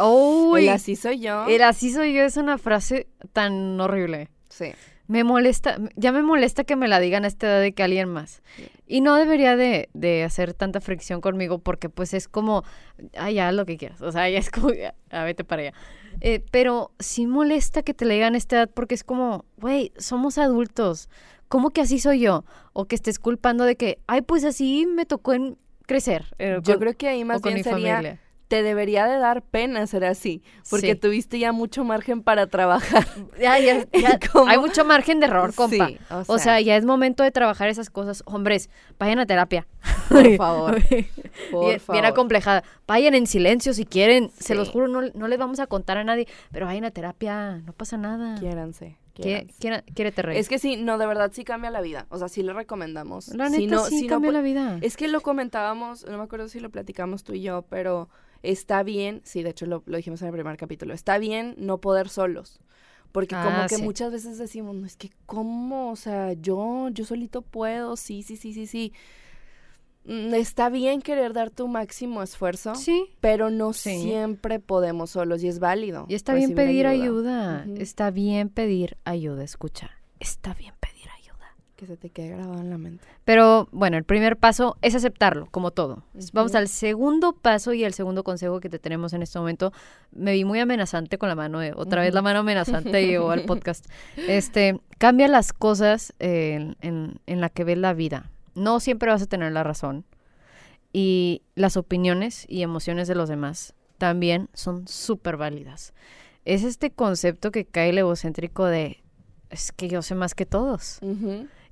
[0.00, 1.46] Uy, El así soy yo.
[1.46, 4.28] el así soy yo es una frase tan horrible.
[4.48, 4.72] Sí.
[5.08, 8.08] Me molesta, ya me molesta que me la digan a esta edad de que alguien
[8.08, 8.42] más.
[8.56, 8.66] Sí.
[8.86, 12.62] Y no debería de, de hacer tanta fricción conmigo porque pues es como,
[13.18, 14.00] ah, ya, lo que quieras.
[14.00, 15.74] O sea, ya es como, ya, ah, vete para allá.
[16.20, 19.92] Eh, pero sí molesta que te la digan a esta edad porque es como, güey,
[19.98, 21.10] somos adultos.
[21.48, 22.44] ¿Cómo que así soy yo?
[22.72, 26.26] O que estés culpando de que, ay, pues así me tocó en crecer.
[26.38, 28.18] eh, Yo con- creo que ahí más bien mi sería, familia.
[28.48, 30.94] te debería de dar pena ser así, porque Sí.
[30.96, 32.82] tuviste ya mucho margen para trabaar.
[33.40, 34.50] Ya, ya, ya, ¿Cómo?
[34.50, 35.88] hay mucho margen de error, compa.
[35.88, 38.22] Sí, O sea, ya es momento de trabajar esas cosas.
[38.26, 38.68] Hombres,
[38.98, 39.66] vayan a terapia.
[40.10, 41.06] Por favor, bien,
[41.50, 42.04] por bien favor.
[42.04, 42.62] acomplejada.
[42.86, 44.30] Vayan en silencio si quieren.
[44.38, 46.28] Se los juro, no, no les vamos a contar a nadie.
[46.50, 47.62] Pero vayan a terapia.
[47.64, 48.38] No pasa nada.
[48.38, 48.98] Quiéranse.
[49.14, 49.54] ¿Qué, quiéranse.
[49.58, 50.38] quiera- quiérete reír.
[50.40, 52.06] Es que sí, no, de verdad sí cambia la vida.
[52.10, 53.28] O sea, sí le recomendamos.
[53.28, 54.78] La Si neta no- sí si cambia la vida.
[54.80, 58.08] Es que lo comentábamos, no me acuerdo si lo platicamos tú y yo, pero
[58.42, 61.78] está bien, sí, de hecho lo, lo dijimos en el primer capítulo, está bien no
[61.78, 62.60] poder solos.
[63.12, 63.82] Porque como Ah, que sí.
[63.82, 68.36] muchas veces decimos, no, es que cómo, o sea, yo, yo solito puedo, sí, sí,
[68.38, 68.92] sí, sí, sí.
[70.04, 73.06] Mm, Está bien querer dar tu máximo esfuerzo, Sí.
[73.20, 74.02] pero no Sí.
[74.02, 76.06] siempre podemos solos y es válido.
[76.08, 77.64] Y está bien pedir ayuda.
[77.78, 79.44] Está bien pedir ayuda.
[79.44, 79.90] Escucha.
[80.18, 81.54] Está bien pedir ayuda.
[81.76, 83.04] Que se te quede grabado en la mente.
[83.24, 86.02] Pero bueno, el primer paso es aceptarlo, como todo.
[86.32, 89.72] Vamos al segundo paso y el segundo consejo que te tenemos en este momento.
[90.10, 93.44] Me vi muy amenazante con la mano, eh, otra vez la mano amenazante llegó al
[93.44, 93.86] podcast.
[94.16, 98.31] Este, cambia las cosas eh, en, en- en la que ves la vida.
[98.54, 100.04] No siempre vas a tener la razón.
[100.92, 105.94] Y las opiniones y emociones de los demás también son súper válidas.
[106.44, 109.02] Es este concepto que cae el egocéntrico de,
[109.48, 110.98] es que yo sé más que todos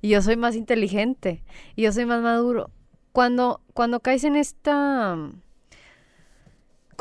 [0.01, 1.43] y yo soy más inteligente
[1.75, 2.71] y yo soy más maduro.
[3.11, 5.17] Cuando, cuando caes en esta,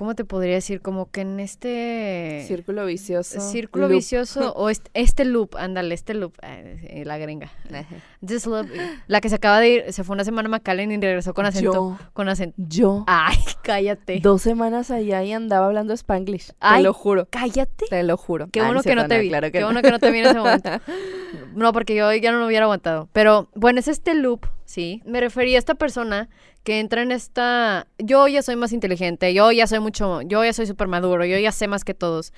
[0.01, 0.81] ¿cómo te podría decir?
[0.81, 3.39] Como que en este Círculo vicioso.
[3.39, 3.97] círculo loop.
[3.99, 7.51] vicioso o este, este loop, ándale, este loop, eh, la gringa.
[8.27, 8.67] This loop,
[9.09, 11.45] la que se acaba de ir, se fue una semana a McAllen y regresó con
[11.45, 11.75] acento.
[11.75, 12.55] Yo, Con acento.
[12.57, 14.21] yo, Ay, cállate.
[14.23, 16.53] dos semanas allá y andaba hablando Spanglish.
[16.61, 17.29] Ay, te lo juro.
[17.31, 17.85] Cállate.
[17.91, 18.49] Te lo juro.
[18.51, 19.29] Qué Ah, bueno que no te vi.
[19.29, 19.67] Claro que Qué no.
[19.67, 20.71] bueno que no te vi en ese momento.
[21.55, 23.09] No, porque yo ya no lo hubiera aguantado.
[23.13, 25.03] Pero bueno, es este loop, sí.
[25.05, 26.29] Me refería a esta persona
[26.65, 27.87] que entra en esta.
[27.99, 30.23] Yo ya soy más inteligente, yo ya soy mucho.
[30.23, 32.33] Yo ya soy súper maduro, yo ya sé más que todos.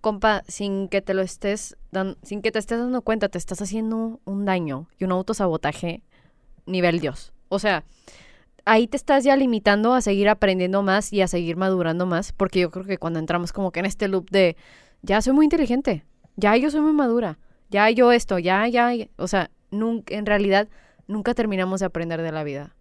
[0.00, 3.60] Compa, sin que te lo estés dan- sin que te estés dando cuenta, te estás
[3.62, 6.02] haciendo un daño y un autosabotaje
[6.66, 7.32] nivel Dios.
[7.48, 7.84] O sea,
[8.64, 12.60] ahí te estás ya limitando a seguir aprendiendo más y a seguir madurando más, porque
[12.60, 14.56] yo creo que cuando entramos como que en este loop de
[15.02, 16.04] ya soy muy inteligente,
[16.36, 17.38] ya yo soy muy madura,
[17.70, 20.68] ya yo esto, ya, ya, ya", o sea, nunca, en realidad
[21.08, 22.76] nunca terminamos de aprender de la vida.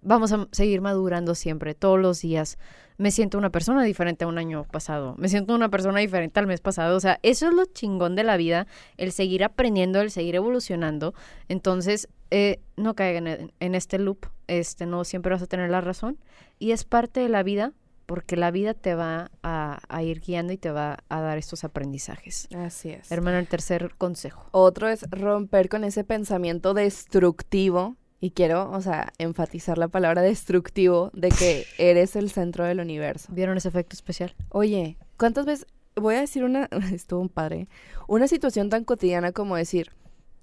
[0.00, 2.56] Vamos a seguir madurando siempre, todos los días.
[2.98, 5.14] Me siento una persona diferente a un año pasado.
[5.18, 6.96] Me siento una persona diferente al mes pasado.
[6.96, 11.14] O sea, eso es lo chingón de la vida, el seguir aprendiendo, el seguir evolucionando.
[11.48, 14.26] Entonces, eh, no caigan en, en este loop.
[14.46, 16.18] Este, no siempre vas a tener la razón.
[16.60, 17.72] Y es parte de la vida,
[18.08, 21.62] porque la vida te va a, a ir guiando y te va a dar estos
[21.62, 22.48] aprendizajes.
[22.56, 23.12] Así es.
[23.12, 24.46] Hermano, el tercer consejo.
[24.50, 27.96] Otro es romper con ese pensamiento destructivo.
[28.18, 33.28] Y quiero, o sea, enfatizar la palabra destructivo de que eres el centro del universo.
[33.30, 34.34] ¿Vieron ese efecto especial?
[34.48, 37.68] Oye, ¿cuántas veces voy a decir una, estuvo un padre,
[38.06, 39.92] una situación tan cotidiana como decir,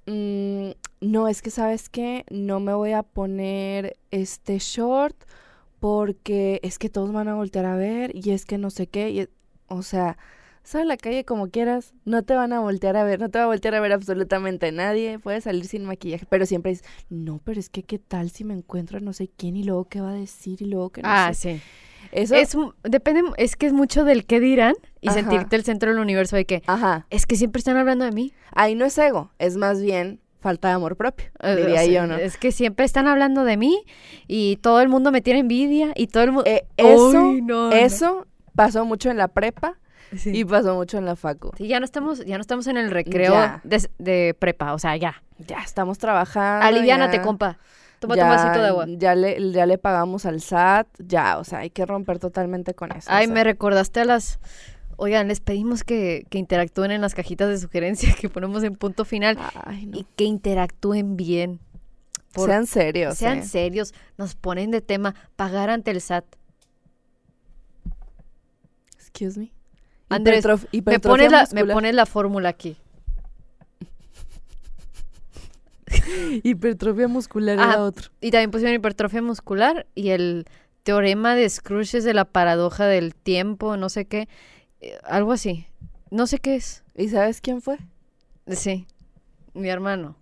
[0.06, 0.70] mm,
[1.02, 5.16] no, es que sabes que no me voy a poner este short
[5.86, 9.12] porque es que todos van a voltear a ver y es que no sé qué,
[9.12, 9.30] y es-
[9.68, 10.18] o sea,
[10.64, 13.38] sal a la calle como quieras, no te van a voltear a ver, no te
[13.38, 17.40] va a voltear a ver absolutamente nadie, puedes salir sin maquillaje, pero siempre dices, no,
[17.44, 20.02] pero es que qué tal si me encuentro a no sé quién y luego qué
[20.02, 21.60] va a decir y luego que no Ah, sé.
[21.60, 21.62] sí.
[22.12, 25.22] Eso, Es, depende, es que es mucho del qué dirán y Ajá.
[25.22, 27.06] sentirte el centro del universo de que ajá.
[27.12, 28.34] es que siempre están hablando de mí.
[28.54, 31.86] Ahí no es ego, es más bien falta de amor propio, Eh, diría o sea,
[31.88, 32.16] yo, ¿no?
[32.18, 33.84] Es que siempre están hablando de mí
[34.28, 36.50] y todo el mundo me tiene envidia y todo el mundo...
[36.50, 37.76] Eh, eso, Uy, no, no.
[37.76, 39.78] eso pasó mucho en la prepa
[40.16, 40.32] Sí.
[40.38, 41.52] y pasó mucho en la facu.
[41.58, 44.96] Sí, ya no estamos, ya no estamos en el recreo de, de prepa, o sea,
[44.96, 45.24] ya.
[45.40, 46.66] Ya estamos trabajando.
[46.66, 47.58] Aliviánate, ya- compa.
[48.00, 48.86] Tómate ya, un vasito de agua.
[48.88, 52.92] Ya le, ya le pagamos al SAT, ya, o sea, hay que romper totalmente con
[52.92, 53.10] eso.
[53.10, 53.34] o Ay, sea.
[53.34, 54.40] me recordaste a las...
[54.98, 59.04] Oigan, les pedimos que, que interactúen en las cajitas de sugerencias que ponemos en punto
[59.06, 59.98] final Ay, no.
[60.00, 61.60] y que interactúen bien.
[62.34, 63.18] Por- Sean serios.
[63.18, 63.46] Sean eh.
[63.46, 66.26] serios, nos ponen de tema pagar ante el SAT.
[68.98, 69.52] Excuse me.
[70.10, 70.46] Andrés,
[70.86, 72.78] Me pones, la, me pones la fórmula aquí.
[76.44, 78.10] Hipertrofia muscular Ah, era otro.
[78.22, 80.46] Y también pusieron hipertrofia muscular y el
[80.84, 84.28] teorema de Scrooge de la paradoja del tiempo, no sé qué.
[84.82, 85.68] Eh, algo así.
[86.12, 86.84] No sé qué es.
[86.96, 87.78] ¿Y sabes quién fue?
[88.48, 88.86] Sí,
[89.54, 90.16] mi hermano.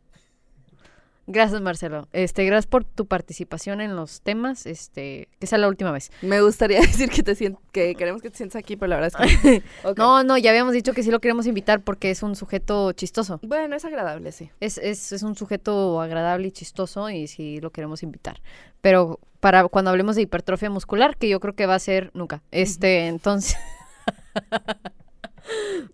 [1.25, 2.09] Gracias, Marcelo.
[2.11, 4.65] Este, gracias por tu participación en los temas.
[4.65, 6.11] Este, que sea la última vez.
[6.21, 9.21] Me gustaría decir que te sient- que queremos que te sientes aquí, pero la verdad
[9.25, 9.63] es que.
[9.97, 13.39] No, no, ya habíamos dicho que sí lo queremos invitar porque es un sujeto chistoso.
[13.41, 14.49] Bueno, es agradable, sí.
[14.59, 18.41] Es, es, es un sujeto agradable y chistoso y sí lo queremos invitar.
[18.81, 22.43] Pero para cuando hablemos de hipertrofia muscular, que yo creo que va a ser nunca.
[22.51, 23.55] Este, entonces.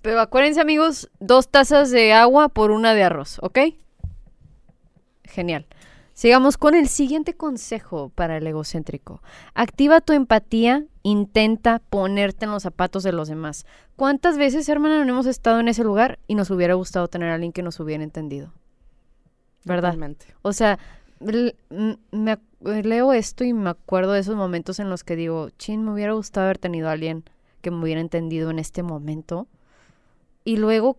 [0.02, 3.60] Pero acuérdense, amigos, dos tazas de agua por una de arroz, ¿ok?
[5.24, 5.66] Genial.
[6.14, 9.22] Sigamos con el siguiente consejo para el egocéntrico.
[9.54, 13.66] Activa tu empatía, intenta ponerte en los zapatos de los demás.
[13.96, 17.36] ¿Cuántas veces, hermana, no hemos estado en ese lugar y nos hubiera gustado tener a
[17.36, 18.52] alguien que nos hubiera entendido?
[19.64, 19.92] ¿Verdad?
[19.92, 20.26] Totalmente.
[20.42, 20.78] O sea,
[21.22, 25.92] me leo esto y me acuerdo de esos momentos en los que digo, chin, me
[25.92, 27.24] hubiera gustado haber tenido a alguien
[27.60, 29.48] que me hubiera entendido en este momento.
[30.44, 30.98] Y luego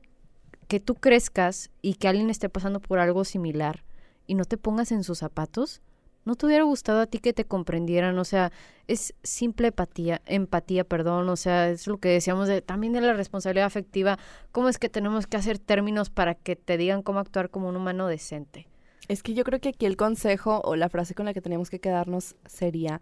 [0.68, 3.82] que tú crezcas y que alguien esté pasando por algo similar
[4.26, 5.82] y no te pongas en sus zapatos,
[6.24, 8.18] ¿no te hubiera gustado a ti que te comprendieran?
[8.18, 8.52] O sea,
[8.86, 13.14] es simple empatía, empatía, perdón, o sea, es lo que decíamos de, también de la
[13.14, 14.18] responsabilidad afectiva,
[14.52, 17.76] cómo es que tenemos que hacer términos para que te digan cómo actuar como un
[17.76, 18.68] humano decente.
[19.08, 21.68] Es que yo creo que aquí el consejo o la frase con la que tenemos
[21.70, 23.00] que quedarnos sería,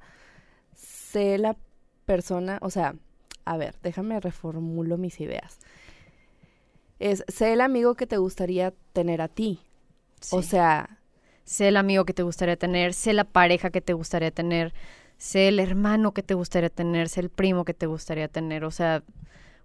[0.75, 1.55] sé la
[2.07, 2.95] persona, o sea,
[3.53, 5.59] a ver, déjame reformulo mis ideas.
[6.99, 9.61] Es, sé el amigo que te gustaría tener a ti.
[10.33, 10.99] O sea,
[11.45, 14.75] sé el amigo que te gustaría tener, sé la pareja que te gustaría tener,
[15.17, 18.71] sé el hermano que te gustaría tener, sé el primo que te gustaría tener, o
[18.73, 19.05] sea,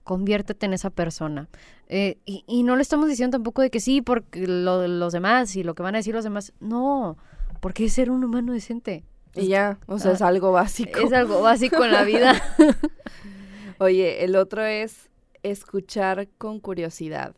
[0.03, 1.47] conviértete en esa persona.
[1.87, 5.55] Eh, y, y no le estamos diciendo tampoco de que sí, porque lo- los demás
[5.55, 7.17] y lo que van a decir los demás, no,
[7.61, 9.03] porque es ser un humano decente.
[9.35, 10.99] y ya, o sea, Ah, es algo básico.
[10.99, 12.39] Es algo básico en la vida.
[13.83, 15.09] Oye, el otro es
[15.43, 17.35] escuchar con curiosidad.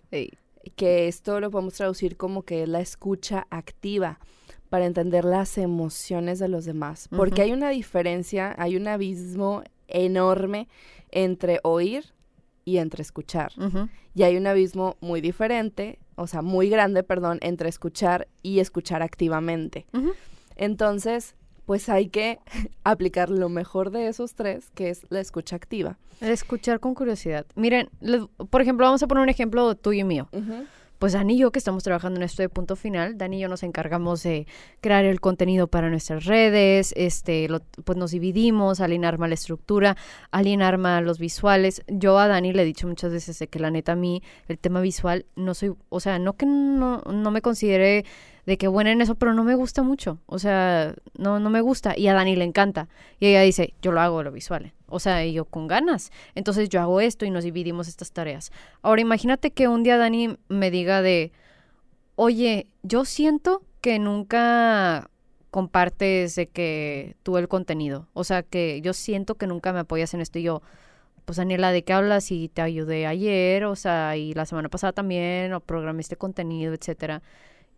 [0.75, 4.19] Que esto lo podemos traducir como que es la escucha activa
[4.69, 7.08] para entender las emociones de los demás.
[7.10, 10.67] Porque hay una diferencia, hay un abismo enorme
[11.10, 12.13] entre oír
[12.63, 13.51] y entre escuchar.
[14.13, 19.01] Y hay un abismo muy diferente, o sea, muy grande, perdón, entre escuchar y escuchar
[19.01, 19.88] activamente.
[20.55, 22.39] Entonces, pues hay que
[22.84, 25.97] aplicar lo mejor de esos tres, que es la escucha activa.
[26.21, 27.45] El escuchar con curiosidad.
[27.56, 30.30] Miren, les- por ejemplo, vamos a poner un ejemplo tuyo y mío.
[30.97, 33.49] Pues Dani y yo que estamos trabajando en esto de punto final, Dani y yo
[33.49, 34.47] nos encargamos de
[34.79, 39.97] crear el contenido para nuestras redes, este, lo- pues nos dividimos, Aline arma la estructura,
[40.31, 41.84] Aline arma los visuales.
[41.88, 44.79] Yo a Dani le he dicho muchas veces que la neta a mí el tema
[44.79, 48.05] visual no soy, o sea, no que no, no me considere
[48.45, 51.60] de que buena en eso, pero no me gusta mucho, o sea, no, no me
[51.62, 52.88] gusta y a Dani le encanta.
[53.19, 56.12] Y ella dice, yo lo hago lo visual, o sea, yo con ganas.
[56.36, 58.51] Entonces yo hago esto y nos dividimos estas tareas.
[58.81, 61.34] Ahora imagínate que un día Dani me diga de,
[62.15, 65.10] oye, yo siento que nunca
[65.51, 68.08] compartes de que tú el contenido.
[68.13, 70.62] O sea, que yo siento que nunca me apoyas en esto y yo,
[71.25, 72.31] pues Daniela, ¿de qué hablas?
[72.31, 76.73] Y te ayudé ayer, o sea, y la semana pasada también, o programé este contenido,
[76.73, 77.21] etcétera.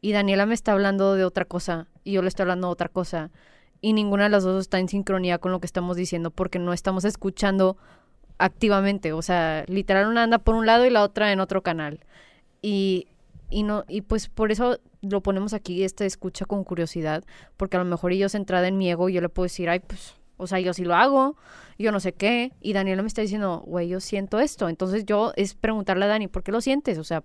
[0.01, 2.89] Y Daniela me está hablando de otra cosa y yo le estoy hablando de otra
[2.89, 3.31] cosa.
[3.81, 6.73] Y ninguna de las dos está en sincronía con lo que estamos diciendo porque no
[6.73, 7.77] estamos escuchando
[8.37, 9.13] activamente.
[9.13, 11.99] O sea, literal una anda por un lado y la otra en otro canal.
[12.61, 13.07] Y,
[13.49, 17.23] y no, y pues por eso lo ponemos aquí, este escucha con curiosidad,
[17.55, 20.15] porque a lo mejor yo centrada en mi ego, yo le puedo decir, ay, pues,
[20.37, 21.35] o sea, yo sí lo hago,
[21.77, 24.69] yo no sé qué, y Daniela me está diciendo, güey, yo siento esto.
[24.69, 26.97] Entonces yo es preguntarle a Dani, ¿por qué lo sientes?
[26.97, 27.23] O sea,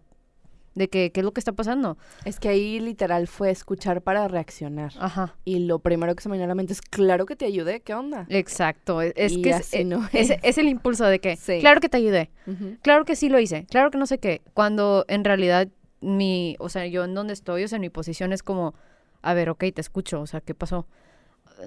[0.74, 1.98] de que, qué es lo que está pasando.
[2.24, 4.92] Es que ahí literal fue escuchar para reaccionar.
[4.98, 5.36] Ajá.
[5.44, 7.80] Y lo primero que se me vino a la mente es, claro que te ayudé,
[7.80, 8.26] ¿qué onda?
[8.28, 11.58] Exacto, es, es que es, no es, el impulso de que, Sí.
[11.60, 12.30] claro que te ayudé,
[12.82, 15.68] claro que sí lo hice, claro que no sé qué, cuando en realidad
[16.00, 18.74] mi, o sea, yo en donde estoy, o sea, mi posición es como,
[19.22, 20.86] a ver, ok, te escucho, o sea, ¿qué pasó?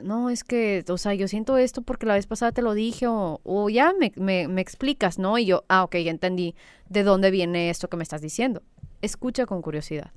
[0.03, 3.07] No, es que, o sea, yo siento esto porque la vez pasada te lo dije
[3.07, 5.37] o, o ya me, me, me explicas, ¿no?
[5.37, 6.53] Y yo, ah, ok, ya entendí
[6.89, 8.61] de dónde viene esto que me estás diciendo.
[9.05, 10.11] Escucha con curiosidad.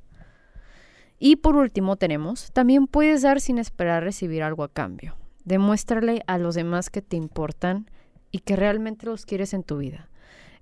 [1.18, 5.14] Y por último tenemos, también puedes dar sin esperar recibir algo a cambio.
[5.44, 7.90] Demuéstrale a los demás que te importan
[8.30, 10.08] y que realmente los quieres en tu vida.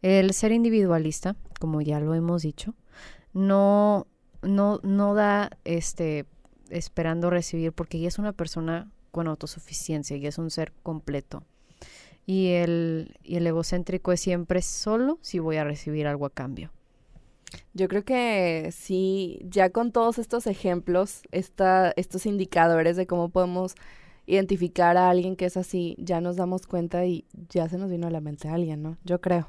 [0.02, 2.74] El ser individualista, como ya lo hemos dicho,
[3.32, 4.08] no,
[4.42, 6.26] no, no da este
[6.70, 11.44] esperando recibir porque ya es una persona con autosuficiencia y es un ser completo.
[12.26, 16.72] Y el, y el egocéntrico es siempre solo si voy a recibir algo a cambio.
[17.74, 23.74] Yo creo que sí, ya con todos estos ejemplos, esta, estos indicadores de cómo podemos
[24.26, 28.06] identificar a alguien que es así, ya nos damos cuenta y ya se nos vino
[28.06, 28.98] a la mente a alguien, ¿no?
[29.04, 29.48] Yo creo.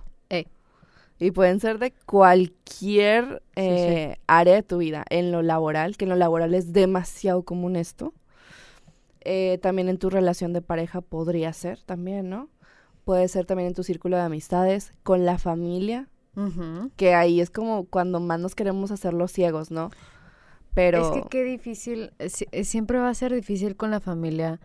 [1.20, 6.10] Y pueden ser de cualquier eh, área de tu vida, en lo laboral, que en
[6.10, 8.14] lo laboral es demasiado común esto.
[9.22, 12.50] Eh, también en tu relación de pareja podría ser también, ¿no?
[13.04, 16.08] Puede ser también en tu círculo de amistades, con la familia,
[16.96, 19.90] Que ahí es como cuando más nos queremos hacer los ciegos, ¿no?
[20.74, 24.60] Pero Es que qué difícil, eh, eh, siempre va a ser difícil con la familia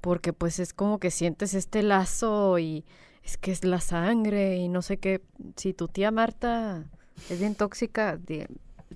[0.00, 2.84] porque pues es como que sientes este lazo y
[3.24, 5.20] es que es la sangre y no sé qué.
[5.56, 6.84] Si tu tía Marta
[7.28, 8.18] es bien tóxica,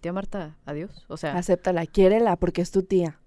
[0.01, 1.05] tía Marta, adiós.
[1.09, 3.19] O sea, acéptala, quiérela porque es tu tía.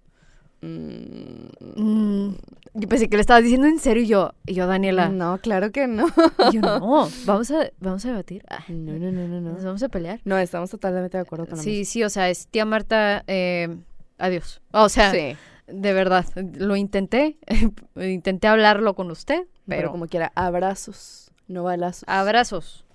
[0.61, 2.35] Mm, mm,
[2.73, 5.71] yo pensé que le estabas diciendo en serio y yo, y yo Daniela, No, claro
[5.71, 6.07] que no.
[6.51, 6.79] y yo no,
[7.25, 9.65] vamos a, vamos a debatir, Ah, No, no, no, no, nos no.
[9.67, 10.21] vamos a pelear.
[10.25, 13.77] No, estamos totalmente de acuerdo con la Sí, sí, o sea, es tía Marta, eh,
[14.17, 14.61] adiós.
[14.71, 15.35] O sea, Sí,
[15.67, 17.37] De verdad, lo intenté,
[17.95, 22.03] intenté hablarlo con usted, pero, pero, como quiera, abrazos, no balazos.
[22.07, 22.85] abrazos,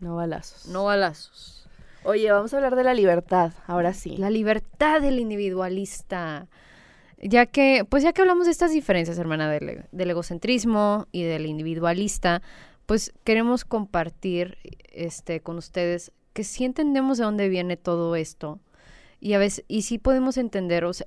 [0.00, 0.66] No balazos.
[0.66, 1.66] no balazos.
[2.06, 4.16] Oye, vamos a hablar de la libertad, ahora sí.
[4.18, 6.48] La libertad del individualista.
[7.26, 12.42] Ya que, pues ya que hablamos de estas diferencias, hermana, del, egocentrismo y del individualista,
[12.84, 14.58] pues queremos compartir
[14.92, 18.60] este con ustedes que sí entendemos de dónde viene todo esto.
[19.20, 21.06] Y a veces, y sí podemos entender, o sea,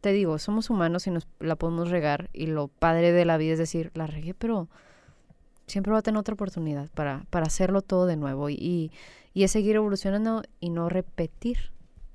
[0.00, 2.28] te digo, somos humanos y nos la podemos regar.
[2.32, 4.68] Y lo padre de la vida es decir, la regué, pero
[5.68, 8.50] siempre va a tener otra oportunidad para, para hacerlo todo de nuevo.
[8.50, 8.90] Y,
[9.32, 11.73] y es seguir evolucionando y no repetir.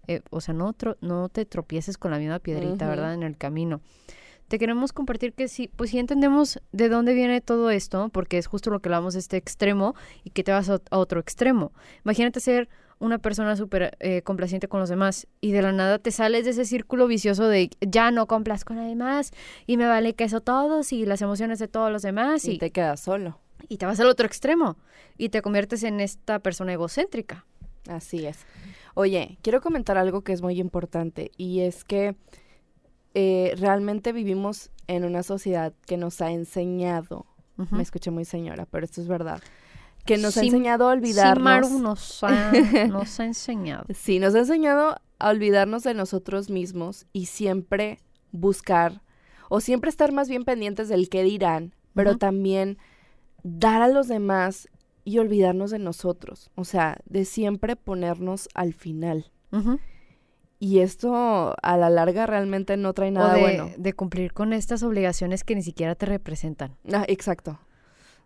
[0.09, 2.89] Eh, o sea, no, tro- no te tropieces con la misma piedrita, Ujú.
[2.89, 3.13] ¿verdad?
[3.13, 3.79] En el camino.
[4.47, 8.47] Te queremos compartir que sí, pues sí entendemos de dónde viene todo esto, porque es
[8.47, 9.93] justo lo que hablamos de este extremo
[10.23, 11.71] y que te vas a, a otro extremo.
[12.03, 12.67] Imagínate ser
[12.97, 16.51] una persona súper eh, complaciente con los demás y de la nada te sales de
[16.51, 19.31] ese círculo vicioso de ya no complazco a nadie más
[19.67, 22.57] y me vale que eso todos y las emociones de todos los demás Y y,
[22.57, 23.39] te quedas solo.
[23.69, 24.75] y te vas al otro extremo
[25.17, 27.45] y te conviertes en esta persona egocéntrica.
[27.87, 28.39] Así es.
[28.99, 32.17] Oye, quiero comentar algo que es muy importante y es que
[33.13, 37.25] eh, realmente vivimos en una sociedad que nos ha enseñado,
[37.71, 39.41] me escuché muy señora, pero esto es verdad,
[40.03, 41.37] que nos ha enseñado a olvidarnos.
[41.37, 42.51] Simaru nos ha,
[42.89, 43.85] nos ha enseñado.
[43.95, 48.01] Sí, nos ha enseñado a olvidarnos de nosotros mismos y siempre
[48.33, 49.01] buscar
[49.47, 52.77] o siempre estar más bien pendientes del qué dirán, pero también
[53.43, 54.67] dar a los demás
[55.09, 59.31] y olvidarnos de nosotros, o sea, de siempre ponernos al final.
[60.59, 63.71] Y esto a la larga realmente no trae O nada de, bueno.
[63.75, 66.75] de cumplir con estas obligaciones que ni siquiera te representan.
[66.93, 67.59] Ah, exacto.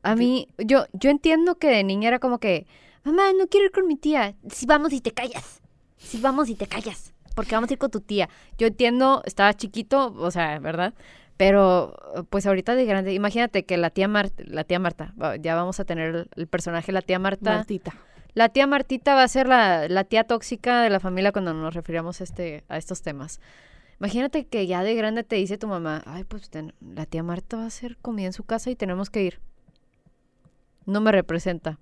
[0.02, 2.68] A mí, yo, yo entiendo que de niña era como que,
[3.06, 4.36] mamá, no quiero ir con mi tía.
[4.50, 5.62] Si vamos y te callas.
[5.96, 7.14] Si vamos y te callas.
[7.34, 8.28] Porque vamos a ir con tu tía.
[8.58, 10.94] Yo entiendo, estaba chiquito, o sea, ¿verdad?
[11.38, 15.80] Pero, pues ahorita de grande, imagínate que la tía Marta, la tía Marta, ya vamos
[15.80, 17.56] a tener el, el personaje, la tía Marta.
[17.58, 17.94] Martita.
[18.36, 21.74] La tía Martita va a ser la, la tía tóxica de la familia cuando nos
[21.74, 23.40] referíamos a, este, a estos temas.
[24.00, 27.58] Imagínate que ya de grande te dice tu mamá, ay, pues ten- la tía Marta
[27.58, 29.40] va a hacer comida en su casa y tenemos que ir.
[30.86, 31.80] No me representa.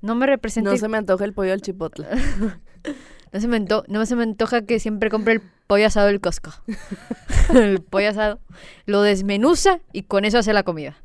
[0.00, 0.70] No me representa.
[0.70, 2.06] No se me antoja el pollo al chipotle.
[3.34, 6.52] no se me no se me antoja que siempre compre el pollo asado del Costco.
[7.52, 8.38] el pollo asado.
[8.86, 10.96] Lo desmenuza y con eso hace la comida.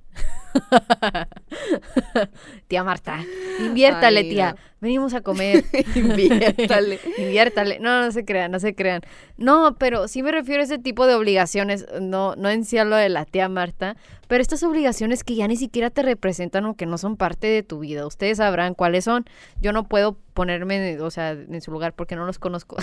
[2.67, 3.19] tía Marta,
[3.59, 4.51] inviértale, Ay, tía.
[4.51, 4.57] no.
[4.81, 5.65] Venimos a comer.
[5.95, 7.01] Inviértale.
[7.17, 7.79] Inviértale.
[7.79, 9.01] No, no se crean, no se crean.
[9.35, 12.85] No, pero sí me refiero a ese tipo de obligaciones, no, no en sí a
[12.85, 13.97] lo de la tía Marta,
[14.29, 17.61] pero estas obligaciones que ya ni siquiera te representan o que no son parte de
[17.61, 18.07] tu vida.
[18.07, 19.25] Ustedes sabrán cuáles son.
[19.59, 22.77] Yo no puedo ponerme, o sea, en su lugar porque no los conozco.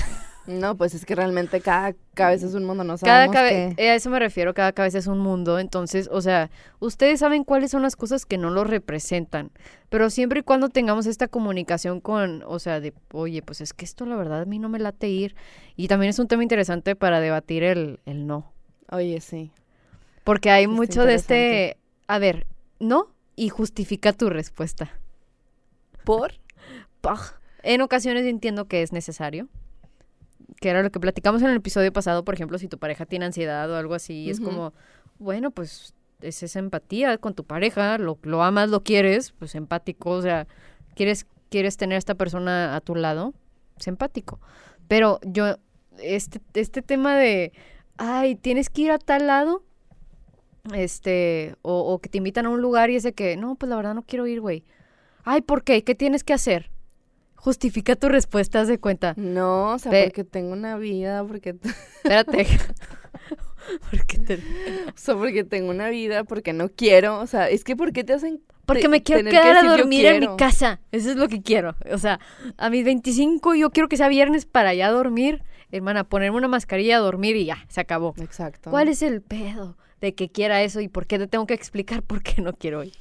[0.46, 3.88] No, pues es que realmente cada cabeza es un mundo, no Cada sabemos cabe- qué-
[3.90, 5.58] a eso me refiero, cada cabeza es un mundo.
[5.58, 9.50] Entonces, o sea, ustedes saben cuáles son las cosas que no lo representan.
[9.88, 13.84] Pero siempre y cuando tengamos esta comunicación con, o sea, de, oye, pues es que
[13.84, 15.34] esto la verdad a mí no me late ir.
[15.76, 18.52] Y también es un tema interesante para debatir el, el no.
[18.90, 19.52] Oye, sí.
[20.24, 21.76] Porque hay mucho de este,
[22.08, 22.46] a ver,
[22.80, 24.90] no y justifica tu respuesta.
[26.04, 26.32] ¿Por?
[27.00, 27.38] Paj.
[27.62, 29.48] En ocasiones entiendo que es necesario.
[30.60, 33.26] Que era lo que platicamos en el episodio pasado, por ejemplo, si tu pareja tiene
[33.26, 34.72] ansiedad o algo así, es como,
[35.18, 40.10] bueno, pues es esa empatía con tu pareja, lo, lo amas, lo quieres, pues empático,
[40.10, 40.46] o sea,
[40.94, 43.34] quieres, quieres tener a esta persona a tu lado,
[43.78, 44.40] es empático.
[44.88, 45.56] Pero yo,
[45.98, 47.52] este, este tema de,
[47.96, 49.62] ay, tienes que ir a tal lado,
[50.74, 53.70] este, o, o que te invitan a un lugar y es de que, no, pues
[53.70, 54.64] la verdad no quiero ir, güey.
[55.24, 55.84] Ay, ¿por qué?
[55.84, 56.70] ¿Qué tienes que hacer?
[57.46, 59.14] justifica tu respuesta, haz de cuenta.
[59.16, 61.54] No, o sea, porque tengo una vida, porque...
[62.02, 62.44] Espérate.
[63.90, 64.36] Porque, te-
[64.88, 67.18] O sea, porque tengo una vida, porque no quiero.
[67.20, 69.76] O sea, es que ¿por qué te hacen porque me quiero tener que quedar a
[69.76, 70.80] dormir en mi casa.
[70.90, 71.76] Eso es lo que quiero.
[71.92, 72.18] O sea,
[72.56, 75.42] a mis 25 yo quiero que sea viernes para ya dormir.
[75.70, 78.14] Hermana, ponerme una mascarilla, dormir y ya, se acabó.
[78.20, 78.70] Exacto.
[78.70, 82.02] ¿Cuál es el pedo de que quiera eso y por qué te tengo que explicar
[82.02, 82.92] por qué no quiero ir?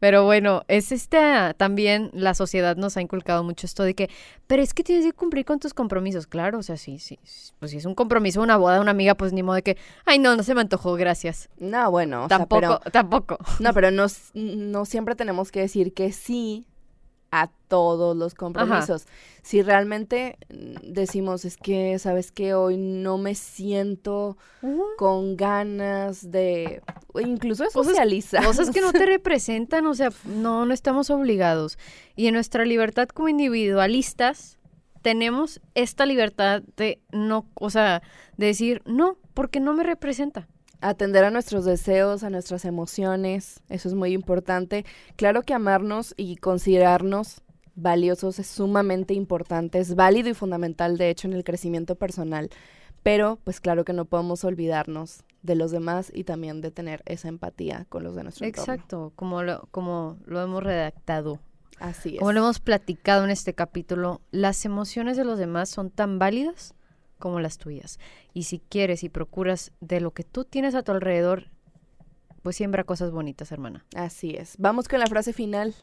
[0.00, 4.10] Pero bueno, es esta también la sociedad nos ha inculcado mucho esto de que,
[4.46, 7.52] pero es que tienes que cumplir con tus compromisos, claro, o sea, sí, sí, sí,
[7.58, 9.76] pues si es un compromiso, una boda una amiga, pues ni modo de que,
[10.06, 11.50] ay, no, no se me antojó, gracias.
[11.58, 13.38] No, bueno, o sea, tampoco, pero, tampoco.
[13.60, 16.66] no, pero no, no siempre tenemos que decir que sí
[17.70, 19.06] todos los compromisos.
[19.42, 22.52] Si realmente mm, decimos, es que, ¿sabes qué?
[22.52, 24.36] Hoy no me siento
[24.98, 26.82] con ganas de,
[27.14, 28.44] o incluso de Cosas- socializar.
[28.44, 31.78] Cosas que no te representan, o sea, no, no estamos obligados.
[32.16, 34.58] Y en nuestra libertad como individualistas,
[35.00, 38.02] tenemos esta libertad de no, o sea,
[38.36, 40.46] de decir, no, porque no me representa.
[40.82, 44.84] Atender a nuestros deseos, a nuestras emociones, eso es muy importante.
[45.16, 47.42] Claro que amarnos y considerarnos
[47.82, 52.50] valiosos es sumamente importante, es válido y fundamental, de hecho, en el crecimiento personal.
[53.02, 57.28] Pero, pues claro que no podemos olvidarnos de los demás y también de tener esa
[57.28, 58.74] empatía con los de nuestro entorno.
[58.74, 61.40] Exacto, como lo, como lo hemos redactado.
[61.78, 62.18] Así es.
[62.18, 66.74] Como lo hemos platicado en este capítulo, las emociones de los demás son tan válidas
[67.18, 67.98] como las tuyas.
[68.34, 71.46] Y si quieres y procuras de lo que tú tienes a tu alrededor,
[72.42, 73.86] pues siembra cosas bonitas, hermana.
[73.94, 74.56] Así es.
[74.58, 75.74] Vamos con la frase final.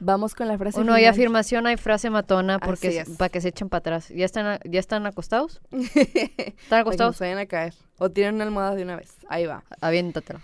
[0.00, 3.68] Vamos con la frase Uno hay afirmación, hay frase matona, porque para que se echen
[3.68, 4.08] para atrás.
[4.08, 5.60] ¿Ya están, ¿Ya están acostados?
[5.72, 7.16] ¿Están acostados?
[7.16, 7.74] se vayan a caer.
[7.98, 9.16] O tienen una almohada de una vez.
[9.28, 9.64] Ahí va.
[9.80, 10.40] Aviéntatelo.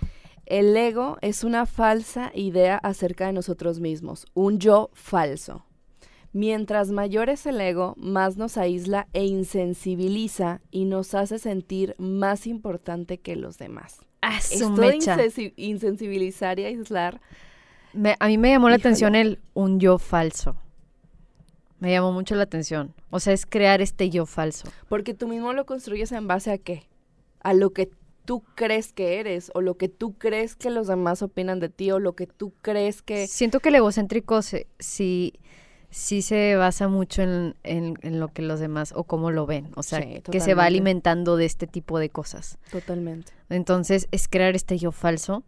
[0.47, 5.65] El ego es una falsa idea acerca de nosotros mismos, un yo falso.
[6.33, 12.47] Mientras mayor es el ego, más nos aísla e insensibiliza y nos hace sentir más
[12.47, 13.99] importante que los demás.
[14.23, 17.21] ¡Ah, Esto de insensibilizar y aislar,
[17.93, 20.57] Me- a mí me llamó la atención el un yo falso.
[21.79, 22.95] Me llamó mucho la atención.
[23.11, 24.69] O sea, es crear este yo falso.
[24.89, 26.87] porque tú mismo lo construyes en base a qué?
[27.43, 27.91] A lo que
[28.27, 31.91] tú crees que eres o lo que tú crees que los demás opinan de ti
[31.91, 33.27] o lo que tú crees que...
[33.27, 35.33] Siento que el egocéntrico se- sí,
[35.89, 39.71] sí se basa mucho en, en- en lo que los demás o cómo lo ven.
[39.75, 42.59] O sea, Sí, que se va alimentando de este tipo de cosas.
[42.71, 43.33] Totalmente.
[43.49, 45.43] Entonces, es crear este yo falso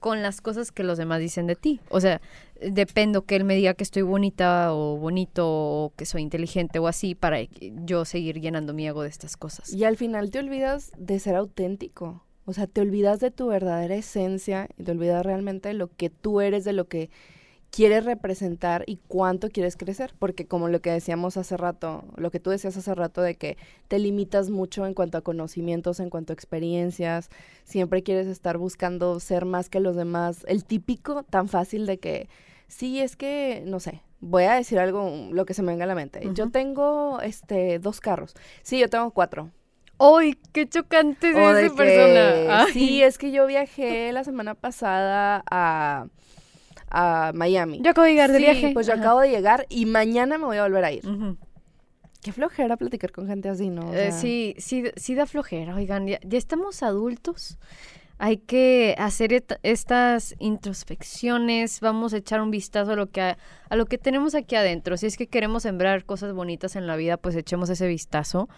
[0.00, 1.80] con las cosas que los demás dicen de ti.
[1.90, 2.20] O sea,
[2.60, 6.86] dependo que él me diga que estoy bonita o bonito o que soy inteligente o
[6.86, 9.72] así para yo seguir llenando mi ego de estas cosas.
[9.72, 12.24] Y al final te olvidas de ser auténtico.
[12.44, 16.08] O sea, te olvidas de tu verdadera esencia y te olvidas realmente de lo que
[16.08, 17.10] tú eres, de lo que
[17.70, 20.14] quieres representar y cuánto quieres crecer.
[20.18, 23.56] Porque como lo que decíamos hace rato, lo que tú decías hace rato de que
[23.88, 27.30] te limitas mucho en cuanto a conocimientos, en cuanto a experiencias,
[27.64, 30.44] siempre quieres estar buscando ser más que los demás.
[30.48, 32.28] El típico tan fácil de que,
[32.66, 35.88] sí, es que, no sé, voy a decir algo, lo que se me venga a
[35.88, 36.20] la mente.
[36.34, 38.34] Yo tengo, este, dos carros.
[38.62, 39.50] Sí, yo tengo cuatro.
[40.00, 42.60] ¡Ay, qué chocante es esa persona!
[42.60, 42.72] Ay.
[42.72, 46.06] sí, es que yo viajé la semana pasada a,
[46.90, 47.80] a Miami.
[47.82, 48.70] Yo acabo de llegar de Sí, viaje.
[48.74, 49.02] Pues yo Ajá.
[49.02, 51.02] acabo de llegar y mañana me voy a volver a ir.
[52.22, 53.90] Qué flojera platicar con gente así, ¿no?
[53.90, 55.74] O Eh, sí, sí, sí da flojera.
[55.76, 57.58] Oigan, ya, ya estamos adultos.
[58.20, 61.80] Hay que hacer et- estas introspecciones.
[61.80, 64.96] Vamos a echar un vistazo a lo que a, a lo que tenemos aquí adentro.
[64.96, 68.48] Si es que queremos sembrar cosas bonitas en la vida, pues echemos ese vistazo.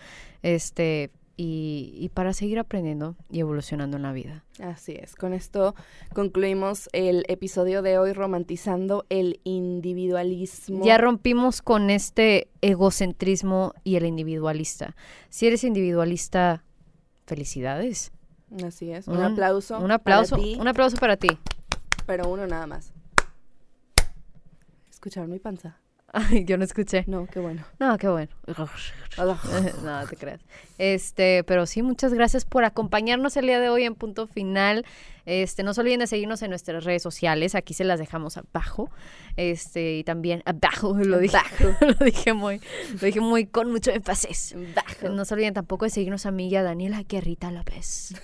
[0.42, 4.44] Este y, y para seguir aprendiendo y evolucionando en la vida.
[4.62, 5.14] Así es.
[5.14, 5.74] Con esto
[6.12, 10.84] concluimos el episodio de hoy romantizando el individualismo.
[10.84, 14.94] Ya rompimos con este egocentrismo y el individualista.
[15.30, 16.62] Si eres individualista,
[17.26, 18.12] felicidades.
[18.64, 19.06] Así es.
[19.08, 19.78] Un, Un- aplauso.
[19.78, 21.28] Un aplauso, para ti, un aplauso para ti.
[22.06, 22.92] pero uno nada más.
[24.90, 25.78] ¿Escucharon mi panza?
[26.12, 27.04] Ay, yo no escuché.
[27.06, 27.64] No, qué bueno.
[27.78, 28.30] No, qué bueno.
[29.84, 30.40] no, te creas.
[30.76, 34.84] Este, pero sí, muchas gracias por acompañarnos el día de hoy en Punto Final.
[35.24, 37.54] Este, no se olviden de seguirnos en nuestras redes sociales.
[37.54, 38.90] Aquí se las dejamos abajo.
[39.36, 41.38] Este, y también abajo, lo dije,
[41.80, 42.60] lo dije muy,
[42.92, 44.56] lo dije muy con mucho énfasis.
[44.74, 45.10] Bajo.
[45.10, 48.20] No se olviden tampoco de seguirnos a mí y a Daniela Guerrita López.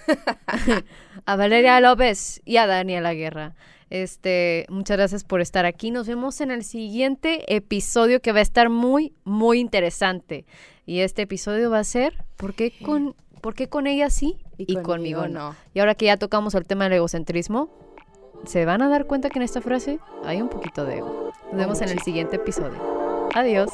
[1.24, 3.55] a Valeria López y a Daniela Guerra.
[3.91, 5.91] Este, muchas gracias por estar aquí.
[5.91, 10.45] Nos vemos en el siguiente episodio que va a estar muy, muy interesante.
[10.87, 14.76] Y este episodio va a ser ¿por qué con, ¿por qué con ella sí y,
[14.76, 15.55] conmigo, no?
[15.74, 17.70] Y ahora que ya tocamos el tema del egocentrismo,
[18.45, 21.32] se van a dar cuenta que en esta frase hay un poquito de ego.
[21.51, 23.28] Nos vemos en el siguiente episodio.
[23.34, 23.70] Adiós.